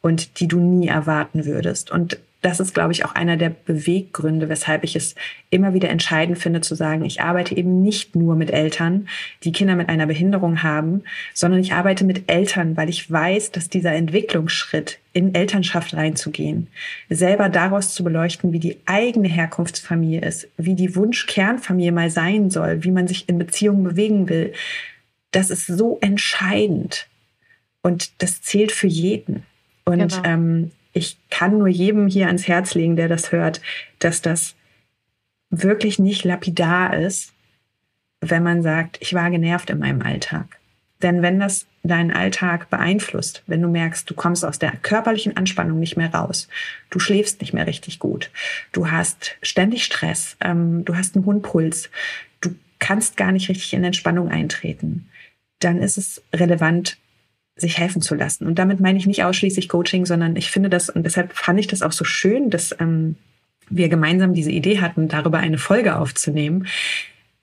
[0.00, 1.90] und die du nie erwarten würdest.
[1.90, 5.14] Und das ist, glaube ich, auch einer der Beweggründe, weshalb ich es
[5.48, 9.08] immer wieder entscheidend finde zu sagen, ich arbeite eben nicht nur mit Eltern,
[9.44, 13.70] die Kinder mit einer Behinderung haben, sondern ich arbeite mit Eltern, weil ich weiß, dass
[13.70, 16.66] dieser Entwicklungsschritt in Elternschaft reinzugehen,
[17.08, 22.84] selber daraus zu beleuchten, wie die eigene Herkunftsfamilie ist, wie die Wunschkernfamilie mal sein soll,
[22.84, 24.52] wie man sich in Beziehungen bewegen will,
[25.30, 27.08] das ist so entscheidend.
[27.80, 29.44] Und das zählt für jeden.
[29.86, 30.22] Und genau.
[30.24, 33.60] ähm, ich kann nur jedem hier ans Herz legen, der das hört,
[33.98, 34.54] dass das
[35.50, 37.32] wirklich nicht lapidar ist,
[38.20, 40.58] wenn man sagt, ich war genervt in meinem Alltag.
[41.02, 45.78] Denn wenn das deinen Alltag beeinflusst, wenn du merkst, du kommst aus der körperlichen Anspannung
[45.78, 46.48] nicht mehr raus,
[46.88, 48.30] du schläfst nicht mehr richtig gut,
[48.72, 51.90] du hast ständig Stress, ähm, du hast einen hohen Puls,
[52.40, 55.10] du kannst gar nicht richtig in Entspannung eintreten,
[55.58, 56.96] dann ist es relevant,
[57.56, 58.46] sich helfen zu lassen.
[58.46, 61.66] Und damit meine ich nicht ausschließlich Coaching, sondern ich finde das, und deshalb fand ich
[61.66, 63.16] das auch so schön, dass ähm,
[63.70, 66.66] wir gemeinsam diese Idee hatten, darüber eine Folge aufzunehmen.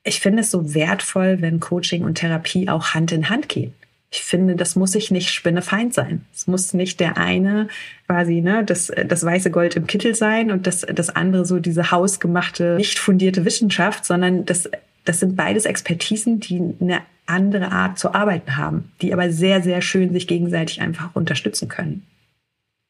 [0.04, 3.74] Ich finde es so wertvoll, wenn Coaching und Therapie auch Hand in Hand gehen.
[4.14, 6.26] Ich finde, das muss sich nicht Spinnefeind sein.
[6.34, 7.70] Es muss nicht der eine
[8.08, 11.92] quasi ne, das, das weiße Gold im Kittel sein und das, das andere so diese
[11.92, 14.70] hausgemachte, nicht fundierte Wissenschaft, sondern das,
[15.06, 19.82] das sind beides Expertisen, die eine andere Art zu arbeiten haben, die aber sehr, sehr
[19.82, 22.06] schön sich gegenseitig einfach unterstützen können.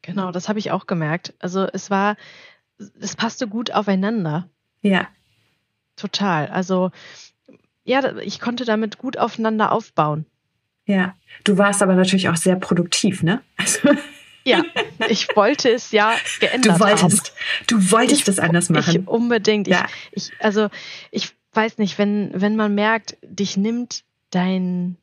[0.02, 1.36] Genau, das habe ich auch gemerkt.
[1.38, 2.18] Also es war,
[3.00, 4.50] es passte gut aufeinander.
[4.82, 5.08] Ja.
[5.96, 6.48] Total.
[6.48, 6.90] Also
[7.84, 10.26] ja, ich konnte damit gut aufeinander aufbauen.
[10.92, 11.16] Ja,
[11.46, 13.42] du warst aber natürlich auch sehr produktiv, ne?
[13.56, 13.80] Also
[14.44, 14.62] ja,
[15.08, 17.66] ich wollte es ja geändert du wolltest, haben.
[17.68, 19.02] Du wolltest es anders machen.
[19.02, 19.68] Ich unbedingt.
[19.68, 19.86] Ja.
[20.12, 20.68] Ich, ich, also
[21.12, 24.98] ich weiß nicht, wenn, wenn man merkt, dich nimmt dein,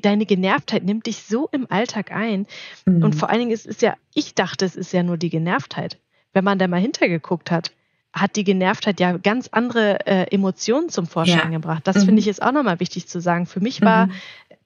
[0.00, 2.46] deine Genervtheit nimmt dich so im Alltag ein.
[2.86, 3.04] Mhm.
[3.04, 5.98] Und vor allen Dingen ist es ja, ich dachte, es ist ja nur die Genervtheit.
[6.32, 7.72] Wenn man da mal hintergeguckt hat,
[8.12, 11.58] hat die Genervtheit ja ganz andere äh, Emotionen zum Vorschein ja.
[11.58, 11.86] gebracht.
[11.86, 12.06] Das mhm.
[12.06, 13.46] finde ich ist auch nochmal wichtig zu sagen.
[13.46, 14.12] Für mich war mhm.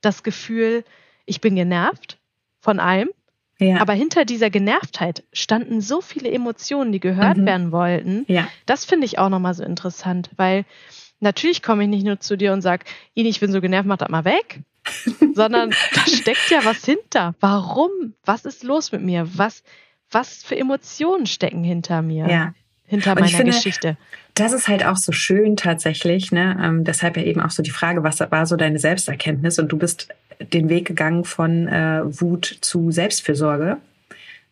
[0.02, 0.84] Das Gefühl,
[1.24, 2.18] ich bin genervt
[2.60, 3.08] von allem.
[3.58, 3.80] Ja.
[3.80, 7.46] Aber hinter dieser Genervtheit standen so viele Emotionen, die gehört mhm.
[7.46, 8.24] werden wollten.
[8.26, 8.48] Ja.
[8.66, 10.64] Das finde ich auch nochmal so interessant, weil
[11.20, 12.84] natürlich komme ich nicht nur zu dir und sage,
[13.14, 14.60] Ini, ich bin so genervt, mach das mal weg.
[15.34, 17.36] sondern da steckt ja was hinter.
[17.38, 18.14] Warum?
[18.24, 19.28] Was ist los mit mir?
[19.38, 19.62] Was,
[20.10, 22.28] was für Emotionen stecken hinter mir?
[22.28, 22.54] Ja
[22.92, 23.96] hinter meiner finde, Geschichte.
[24.34, 26.30] Das ist halt auch so schön tatsächlich.
[26.30, 26.58] Ne?
[26.62, 29.58] Ähm, deshalb ja eben auch so die Frage, was war so deine Selbsterkenntnis?
[29.58, 30.08] Und du bist
[30.52, 33.78] den Weg gegangen von äh, Wut zu Selbstfürsorge.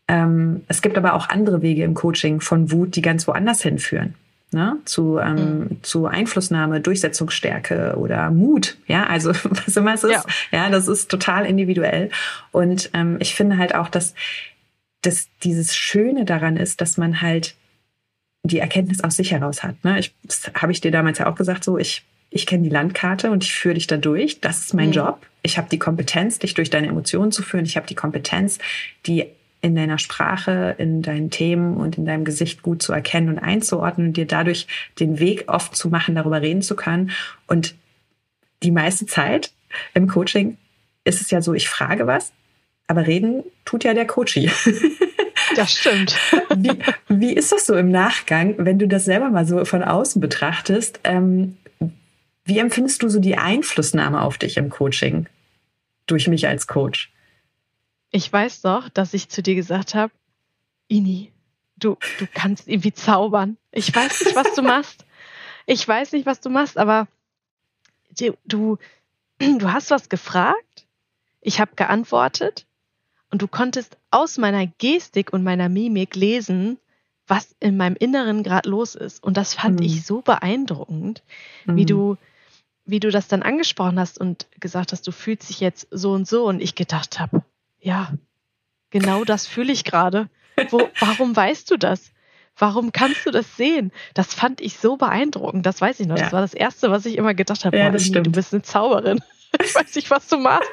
[0.09, 4.15] Ähm, es gibt aber auch andere Wege im Coaching von Wut, die ganz woanders hinführen.
[4.53, 4.79] Ne?
[4.87, 5.83] Zu, ähm, mhm.
[5.83, 8.79] zu Einflussnahme, Durchsetzungsstärke oder Mut.
[8.87, 9.31] Ja, also
[9.67, 10.13] was immer es ist.
[10.13, 12.09] Ja, ja das ist total individuell.
[12.53, 14.15] Und ähm, ich finde halt auch, dass,
[15.03, 17.55] dass dieses Schöne daran ist, dass man halt
[18.43, 19.83] die Erkenntnis aus sich heraus hat.
[19.85, 19.99] Ne?
[19.99, 23.31] Ich, das habe ich dir damals ja auch gesagt, so ich, ich kenne die Landkarte
[23.31, 24.41] und ich führe dich da durch.
[24.41, 24.95] Das ist mein mhm.
[24.95, 25.27] Job.
[25.43, 27.65] Ich habe die Kompetenz, dich durch deine Emotionen zu führen.
[27.65, 28.59] Ich habe die Kompetenz,
[29.07, 29.27] die
[29.63, 34.09] in deiner Sprache, in deinen Themen und in deinem Gesicht gut zu erkennen und einzuordnen
[34.09, 34.67] und dir dadurch
[34.99, 37.11] den Weg oft zu machen, darüber reden zu können.
[37.47, 37.75] Und
[38.63, 39.53] die meiste Zeit
[39.93, 40.57] im Coaching
[41.05, 42.33] ist es ja so, ich frage was,
[42.87, 44.51] aber reden tut ja der Coachie.
[45.57, 46.17] Das stimmt.
[46.55, 46.79] Wie,
[47.09, 51.01] wie ist das so im Nachgang, wenn du das selber mal so von außen betrachtest?
[51.05, 51.57] Ähm,
[52.45, 55.27] wie empfindest du so die Einflussnahme auf dich im Coaching
[56.07, 57.13] durch mich als Coach?
[58.11, 60.13] Ich weiß doch, dass ich zu dir gesagt habe,
[60.89, 61.31] Ini,
[61.77, 63.57] du, du kannst irgendwie zaubern.
[63.71, 65.05] Ich weiß nicht, was du machst.
[65.67, 67.07] Ich weiß nicht, was du machst, aber
[68.19, 68.79] du, du,
[69.39, 70.87] du hast was gefragt.
[71.41, 72.67] Ich habe geantwortet
[73.31, 76.79] und du konntest aus meiner Gestik und meiner Mimik lesen,
[77.27, 79.23] was in meinem Inneren gerade los ist.
[79.23, 79.87] Und das fand mhm.
[79.87, 81.23] ich so beeindruckend,
[81.65, 81.77] mhm.
[81.77, 82.17] wie du,
[82.85, 86.27] wie du das dann angesprochen hast und gesagt hast, du fühlst dich jetzt so und
[86.27, 86.45] so.
[86.47, 87.45] Und ich gedacht habe,
[87.79, 88.13] ja,
[88.91, 90.29] genau das fühle ich gerade.
[91.01, 92.11] warum weißt du das?
[92.59, 93.93] Warum kannst du das sehen?
[94.13, 95.65] Das fand ich so beeindruckend.
[95.65, 96.17] Das weiß ich noch.
[96.17, 96.25] Ja.
[96.25, 97.79] Das war das Erste, was ich immer gedacht habe.
[97.79, 99.21] Ja, du bist eine Zauberin.
[99.61, 100.71] Ich weiß nicht, was du machst.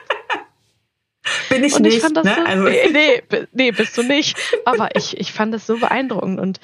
[1.49, 1.97] Bin ich und nicht.
[1.97, 2.35] Ich fand das ne?
[2.35, 2.63] so, also.
[2.63, 4.37] nee, nee, bist du nicht.
[4.65, 6.59] Aber ich, ich fand das so beeindruckend und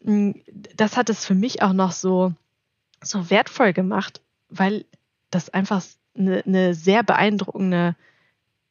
[0.00, 0.42] mh, mm,
[0.76, 2.32] das hat es für mich auch noch so,
[3.00, 4.84] so wertvoll gemacht, weil
[5.30, 5.82] das einfach
[6.16, 7.96] eine, eine sehr beeindruckende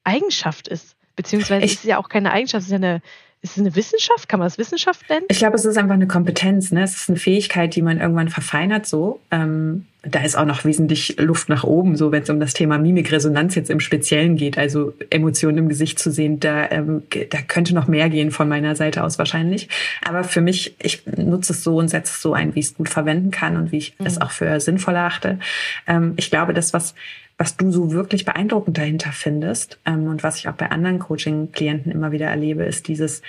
[0.03, 0.95] Eigenschaft ist.
[1.15, 3.01] Beziehungsweise ich, ist es ja auch keine Eigenschaft, es ist ja eine,
[3.43, 4.29] ist es eine Wissenschaft?
[4.29, 5.25] Kann man das Wissenschaft nennen?
[5.27, 6.71] Ich glaube, es ist einfach eine Kompetenz.
[6.71, 6.83] Ne?
[6.83, 9.19] Es ist eine Fähigkeit, die man irgendwann verfeinert so.
[9.31, 12.77] Ähm, da ist auch noch wesentlich Luft nach oben, so wenn es um das Thema
[12.77, 17.73] Mimikresonanz jetzt im Speziellen geht, also Emotionen im Gesicht zu sehen, da, ähm, da könnte
[17.73, 19.69] noch mehr gehen von meiner Seite aus wahrscheinlich.
[20.07, 22.75] Aber für mich, ich nutze es so und setze es so ein, wie ich es
[22.75, 24.05] gut verwenden kann und wie ich mhm.
[24.05, 25.39] es auch für sinnvoll achte.
[25.87, 26.93] Ähm, ich glaube, das, was
[27.41, 31.91] was du so wirklich beeindruckend dahinter findest ähm, und was ich auch bei anderen Coaching-Klienten
[31.91, 33.23] immer wieder erlebe, ist dieses,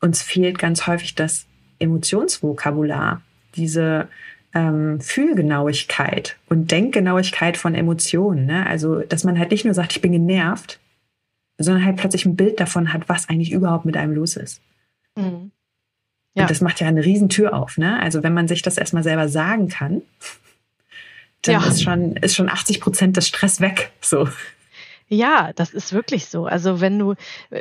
[0.00, 1.46] uns fehlt ganz häufig das
[1.80, 3.22] Emotionsvokabular,
[3.56, 4.06] diese
[4.54, 8.46] ähm, Fühlgenauigkeit und Denkgenauigkeit von Emotionen.
[8.46, 8.64] Ne?
[8.68, 10.78] Also, dass man halt nicht nur sagt, ich bin genervt,
[11.58, 14.60] sondern halt plötzlich ein Bild davon hat, was eigentlich überhaupt mit einem los ist.
[15.16, 15.50] Mhm.
[16.34, 16.44] Ja.
[16.44, 17.78] Und das macht ja eine Riesentür auf.
[17.78, 18.00] Ne?
[18.00, 20.02] Also, wenn man sich das erstmal selber sagen kann,
[21.42, 21.66] dann ja.
[21.66, 23.92] ist schon, ist schon 80 Prozent des Stress weg.
[24.00, 24.28] So.
[25.08, 26.46] Ja, das ist wirklich so.
[26.46, 27.14] Also wenn du,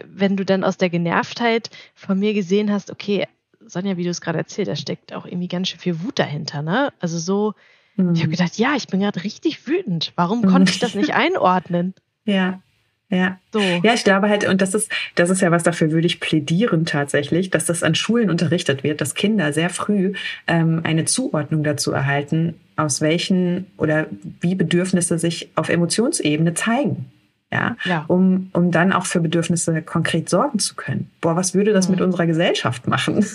[0.05, 3.27] wenn du dann aus der Genervtheit von mir gesehen hast, okay,
[3.65, 6.61] Sonja, wie du es gerade erzählt, da steckt auch irgendwie ganz schön viel Wut dahinter,
[6.61, 6.91] ne?
[6.99, 7.53] Also so,
[7.95, 8.13] mhm.
[8.13, 10.13] ich habe gedacht, ja, ich bin gerade richtig wütend.
[10.15, 11.93] Warum konnte ich das nicht einordnen?
[12.25, 12.61] Ja.
[13.09, 13.39] Ja.
[13.51, 13.59] So.
[13.59, 16.85] Ja, ich glaube halt, und das ist, das ist ja was, dafür würde ich plädieren
[16.85, 20.13] tatsächlich, dass das an Schulen unterrichtet wird, dass Kinder sehr früh
[20.47, 24.05] ähm, eine Zuordnung dazu erhalten, aus welchen oder
[24.41, 27.11] wie Bedürfnisse sich auf Emotionsebene zeigen.
[27.51, 28.05] Ja, ja.
[28.07, 31.09] Um, um dann auch für Bedürfnisse konkret sorgen zu können.
[31.19, 31.95] Boah, was würde das mhm.
[31.95, 33.25] mit unserer Gesellschaft machen?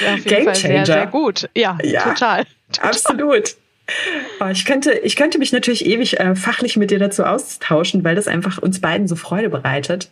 [0.00, 0.86] Ja, auf jeden Game Fall Changer.
[0.86, 1.50] Sehr, sehr gut.
[1.54, 2.90] Ja, ja total, total.
[2.90, 3.56] Absolut.
[4.40, 8.14] Oh, ich könnte, ich könnte mich natürlich ewig äh, fachlich mit dir dazu austauschen, weil
[8.14, 10.10] das einfach uns beiden so Freude bereitet.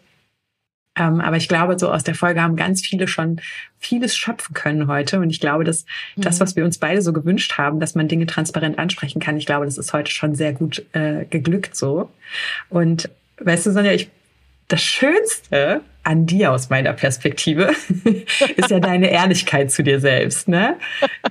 [0.95, 3.41] Ähm, aber ich glaube, so aus der Folge haben ganz viele schon
[3.79, 5.21] vieles schöpfen können heute.
[5.21, 6.23] Und ich glaube, dass mhm.
[6.23, 9.47] das, was wir uns beide so gewünscht haben, dass man Dinge transparent ansprechen kann, ich
[9.47, 12.11] glaube, das ist heute schon sehr gut äh, geglückt so.
[12.69, 13.09] Und
[13.39, 14.11] weißt du, Sonja, ich,
[14.69, 17.73] das Schönste an dir aus meiner Perspektive,
[18.57, 20.77] ist ja deine Ehrlichkeit zu dir selbst, ne?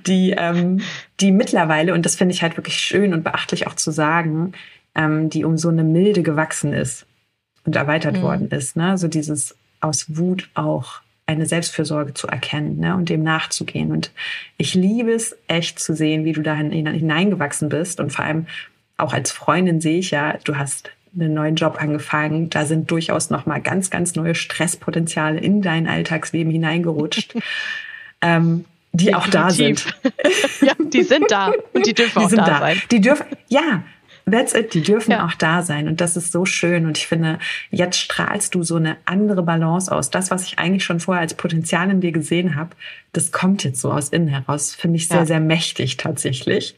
[0.07, 0.81] Die, ähm,
[1.19, 4.53] die mittlerweile, und das finde ich halt wirklich schön und beachtlich auch zu sagen,
[4.95, 7.05] ähm, die um so eine Milde gewachsen ist
[7.65, 8.21] und erweitert mhm.
[8.21, 8.97] worden ist, ne?
[8.97, 13.91] So dieses aus Wut auch eine Selbstfürsorge zu erkennen ne, und dem nachzugehen.
[13.91, 14.11] Und
[14.57, 17.99] ich liebe es echt zu sehen, wie du da hineingewachsen bist.
[17.99, 18.47] Und vor allem
[18.97, 22.49] auch als Freundin sehe ich ja, du hast einen neuen Job angefangen.
[22.49, 27.35] Da sind durchaus noch mal ganz, ganz neue Stresspotenziale in dein Alltagsleben hineingerutscht,
[28.21, 29.15] ähm, die Definitiv.
[29.15, 29.85] auch da sind.
[30.61, 32.81] ja, die sind da und die dürfen die auch da, da sein.
[32.91, 33.83] Die dürfen, ja,
[34.29, 34.73] That's it.
[34.73, 35.25] Die dürfen ja.
[35.25, 35.87] auch da sein.
[35.87, 36.85] Und das ist so schön.
[36.85, 40.09] Und ich finde, jetzt strahlst du so eine andere Balance aus.
[40.09, 42.71] Das, was ich eigentlich schon vorher als Potenzial in dir gesehen habe,
[43.13, 44.75] das kommt jetzt so aus innen heraus.
[44.75, 45.25] Finde ich sehr, ja.
[45.25, 46.77] sehr mächtig tatsächlich.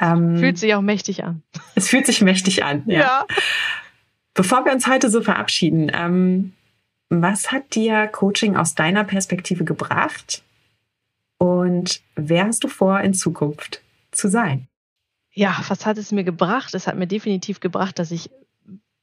[0.00, 1.42] Ähm, fühlt sich auch mächtig an.
[1.74, 3.00] Es fühlt sich mächtig an, ja.
[3.00, 3.26] ja.
[4.34, 6.52] Bevor wir uns heute so verabschieden, ähm,
[7.08, 10.42] was hat dir Coaching aus deiner Perspektive gebracht?
[11.38, 13.82] Und wer hast du vor, in Zukunft
[14.12, 14.68] zu sein?
[15.32, 16.74] Ja, was hat es mir gebracht?
[16.74, 18.30] Es hat mir definitiv gebracht, dass ich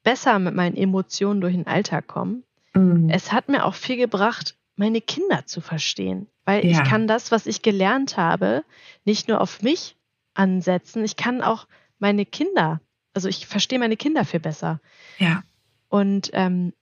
[0.03, 2.43] besser mit meinen Emotionen durch den Alltag komme.
[2.73, 3.09] Mhm.
[3.09, 6.71] Es hat mir auch viel gebracht, meine Kinder zu verstehen, weil ja.
[6.71, 8.63] ich kann das, was ich gelernt habe,
[9.03, 9.97] nicht nur auf mich
[10.35, 11.67] ansetzen, ich kann auch
[11.97, 12.79] meine Kinder,
[13.13, 14.79] also ich verstehe meine Kinder viel besser.
[15.17, 15.43] Ja.
[15.89, 16.73] Und ähm,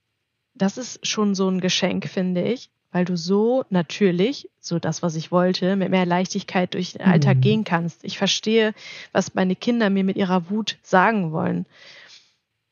[0.53, 5.15] das ist schon so ein Geschenk, finde ich weil du so natürlich, so das, was
[5.15, 7.41] ich wollte, mit mehr Leichtigkeit durch den Alltag mhm.
[7.41, 8.03] gehen kannst.
[8.03, 8.73] Ich verstehe,
[9.11, 11.65] was meine Kinder mir mit ihrer Wut sagen wollen.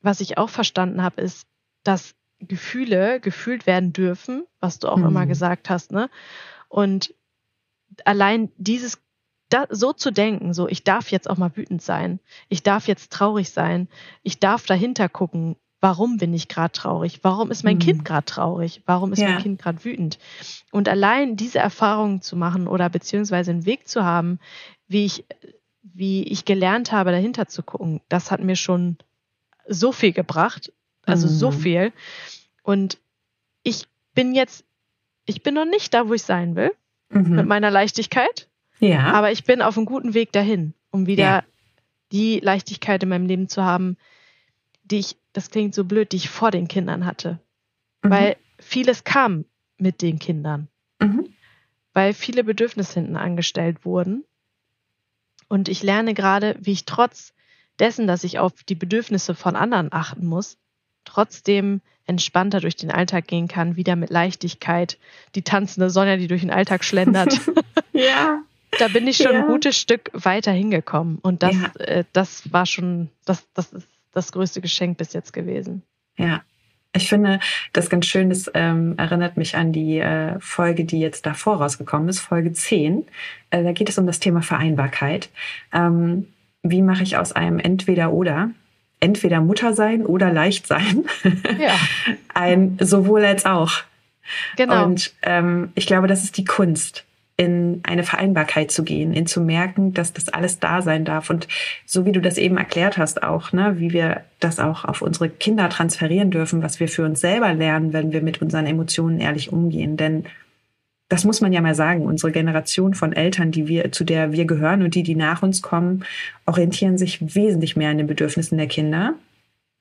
[0.00, 1.46] Was ich auch verstanden habe, ist,
[1.84, 5.06] dass Gefühle gefühlt werden dürfen, was du auch mhm.
[5.06, 6.10] immer gesagt hast, ne?
[6.68, 7.14] Und
[8.04, 8.98] allein dieses
[9.48, 13.12] da, so zu denken, so ich darf jetzt auch mal wütend sein, ich darf jetzt
[13.12, 13.88] traurig sein,
[14.22, 17.20] ich darf dahinter gucken, warum bin ich gerade traurig?
[17.22, 17.80] Warum ist mein mhm.
[17.80, 18.82] Kind gerade traurig?
[18.86, 19.30] Warum ist ja.
[19.30, 20.18] mein Kind gerade wütend?
[20.72, 24.38] Und allein diese Erfahrungen zu machen oder beziehungsweise einen Weg zu haben,
[24.88, 25.24] wie ich,
[25.82, 28.96] wie ich gelernt habe, dahinter zu gucken, das hat mir schon
[29.68, 30.72] so viel gebracht.
[31.04, 31.32] Also mhm.
[31.32, 31.92] so viel.
[32.62, 32.98] Und
[33.62, 34.64] ich bin jetzt,
[35.24, 36.72] ich bin noch nicht da, wo ich sein will,
[37.10, 37.36] mhm.
[37.36, 38.48] mit meiner Leichtigkeit.
[38.80, 39.12] Ja.
[39.12, 41.44] Aber ich bin auf einem guten Weg dahin, um wieder ja.
[42.12, 43.96] die Leichtigkeit in meinem Leben zu haben,
[44.84, 47.38] die ich das klingt so blöd, die ich vor den Kindern hatte.
[48.02, 48.10] Mhm.
[48.10, 49.44] Weil vieles kam
[49.76, 50.68] mit den Kindern.
[50.98, 51.28] Mhm.
[51.92, 54.24] Weil viele Bedürfnisse hinten angestellt wurden.
[55.48, 57.34] Und ich lerne gerade, wie ich trotz
[57.78, 60.56] dessen, dass ich auf die Bedürfnisse von anderen achten muss,
[61.04, 64.98] trotzdem entspannter durch den Alltag gehen kann, wieder mit Leichtigkeit.
[65.34, 67.40] Die tanzende Sonja, die durch den Alltag schlendert.
[67.92, 68.42] ja.
[68.78, 69.40] Da bin ich schon ja.
[69.40, 71.18] ein gutes Stück weiter hingekommen.
[71.18, 71.84] Und das, ja.
[71.84, 75.82] äh, das war schon, das, das ist das größte Geschenk bis jetzt gewesen.
[76.16, 76.42] Ja.
[76.94, 77.40] Ich finde
[77.74, 82.08] das ganz schön, das ähm, erinnert mich an die äh, Folge, die jetzt davor rausgekommen
[82.08, 83.06] ist, Folge 10.
[83.50, 85.28] Äh, da geht es um das Thema Vereinbarkeit.
[85.74, 86.28] Ähm,
[86.62, 88.50] wie mache ich aus einem Entweder-Oder,
[88.98, 91.04] entweder Mutter sein oder leicht sein,
[91.58, 91.74] ja.
[92.32, 93.82] ein sowohl als auch.
[94.56, 94.84] Genau.
[94.84, 97.05] Und ähm, ich glaube, das ist die Kunst
[97.36, 101.28] in eine Vereinbarkeit zu gehen, in zu merken, dass das alles da sein darf.
[101.28, 101.48] Und
[101.84, 105.28] so wie du das eben erklärt hast auch, ne, wie wir das auch auf unsere
[105.28, 109.52] Kinder transferieren dürfen, was wir für uns selber lernen, wenn wir mit unseren Emotionen ehrlich
[109.52, 109.98] umgehen.
[109.98, 110.24] Denn
[111.08, 114.46] das muss man ja mal sagen, unsere Generation von Eltern, die wir, zu der wir
[114.46, 116.04] gehören und die, die nach uns kommen,
[116.46, 119.14] orientieren sich wesentlich mehr an den Bedürfnissen der Kinder.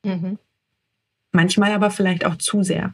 [0.03, 0.37] Mhm.
[1.31, 2.93] Manchmal aber vielleicht auch zu sehr.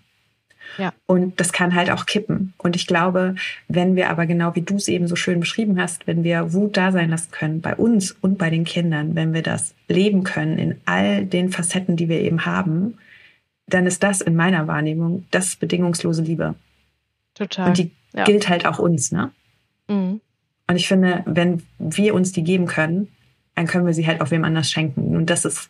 [0.77, 0.93] Ja.
[1.05, 2.53] Und das kann halt auch kippen.
[2.57, 3.35] Und ich glaube,
[3.67, 6.77] wenn wir aber genau wie du es eben so schön beschrieben hast, wenn wir Wut
[6.77, 10.57] da sein lassen können, bei uns und bei den Kindern, wenn wir das leben können
[10.57, 12.97] in all den Facetten, die wir eben haben,
[13.67, 16.55] dann ist das in meiner Wahrnehmung das bedingungslose Liebe.
[17.33, 17.69] Total.
[17.69, 18.23] Und die ja.
[18.25, 19.31] gilt halt auch uns, ne?
[19.87, 20.21] Mhm.
[20.67, 23.09] Und ich finde, wenn wir uns die geben können,
[23.55, 25.15] dann können wir sie halt auch wem anders schenken.
[25.15, 25.69] Und das ist,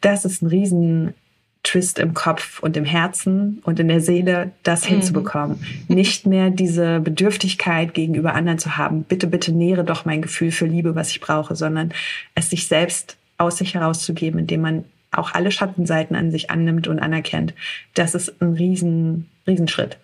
[0.00, 1.14] das ist ein riesen,
[1.62, 4.94] Twist im Kopf und im Herzen und in der Seele, das mhm.
[4.94, 5.64] hinzubekommen.
[5.88, 9.02] Nicht mehr diese Bedürftigkeit gegenüber anderen zu haben.
[9.04, 11.92] Bitte, bitte nähere doch mein Gefühl für Liebe, was ich brauche, sondern
[12.34, 16.98] es sich selbst aus sich herauszugeben, indem man auch alle Schattenseiten an sich annimmt und
[16.98, 17.54] anerkennt.
[17.94, 19.98] Das ist ein riesen, Riesenschritt.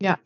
[0.00, 0.18] Ja.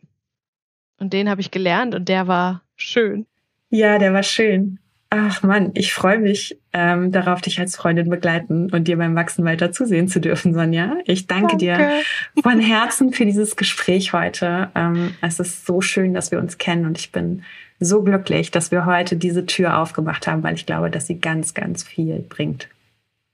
[0.99, 3.25] Und den habe ich gelernt und der war schön.
[3.69, 4.79] Ja, der war schön.
[5.09, 9.45] Ach Mann, ich freue mich ähm, darauf, dich als Freundin begleiten und dir beim Wachsen
[9.45, 10.97] weiter zusehen zu dürfen, Sonja.
[11.05, 11.57] Ich danke, danke.
[11.57, 12.01] dir
[12.43, 14.69] von Herzen für dieses Gespräch heute.
[14.75, 17.43] Ähm, es ist so schön, dass wir uns kennen und ich bin
[17.79, 21.53] so glücklich, dass wir heute diese Tür aufgemacht haben, weil ich glaube, dass sie ganz,
[21.53, 22.67] ganz viel bringt.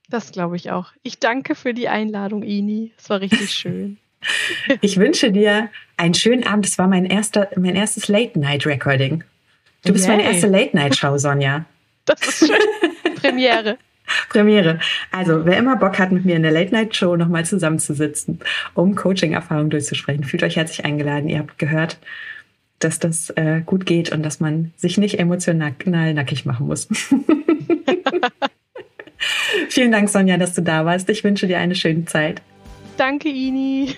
[0.08, 0.92] Das glaube ich auch.
[1.02, 2.92] Ich danke für die Einladung, Ini.
[2.96, 3.98] Es war richtig schön.
[4.80, 6.66] Ich wünsche dir einen schönen Abend.
[6.66, 9.24] Das war mein erster, mein erstes Late-Night-Recording.
[9.84, 10.16] Du bist Yay.
[10.16, 11.64] meine erste Late-Night-Show, Sonja.
[12.06, 13.14] Das ist schön.
[13.14, 13.78] Premiere.
[14.28, 14.78] Premiere.
[15.10, 18.40] Also, wer immer Bock hat, mit mir in der Late-Night-Show nochmal zusammenzusitzen,
[18.74, 21.30] um Coaching-Erfahrungen durchzusprechen, fühlt euch herzlich eingeladen.
[21.30, 21.96] Ihr habt gehört,
[22.78, 26.88] dass das äh, gut geht und dass man sich nicht emotional nackig machen muss.
[29.70, 31.08] Vielen Dank, Sonja, dass du da warst.
[31.08, 32.42] Ich wünsche dir eine schöne Zeit.
[32.96, 33.94] Danke, Ini.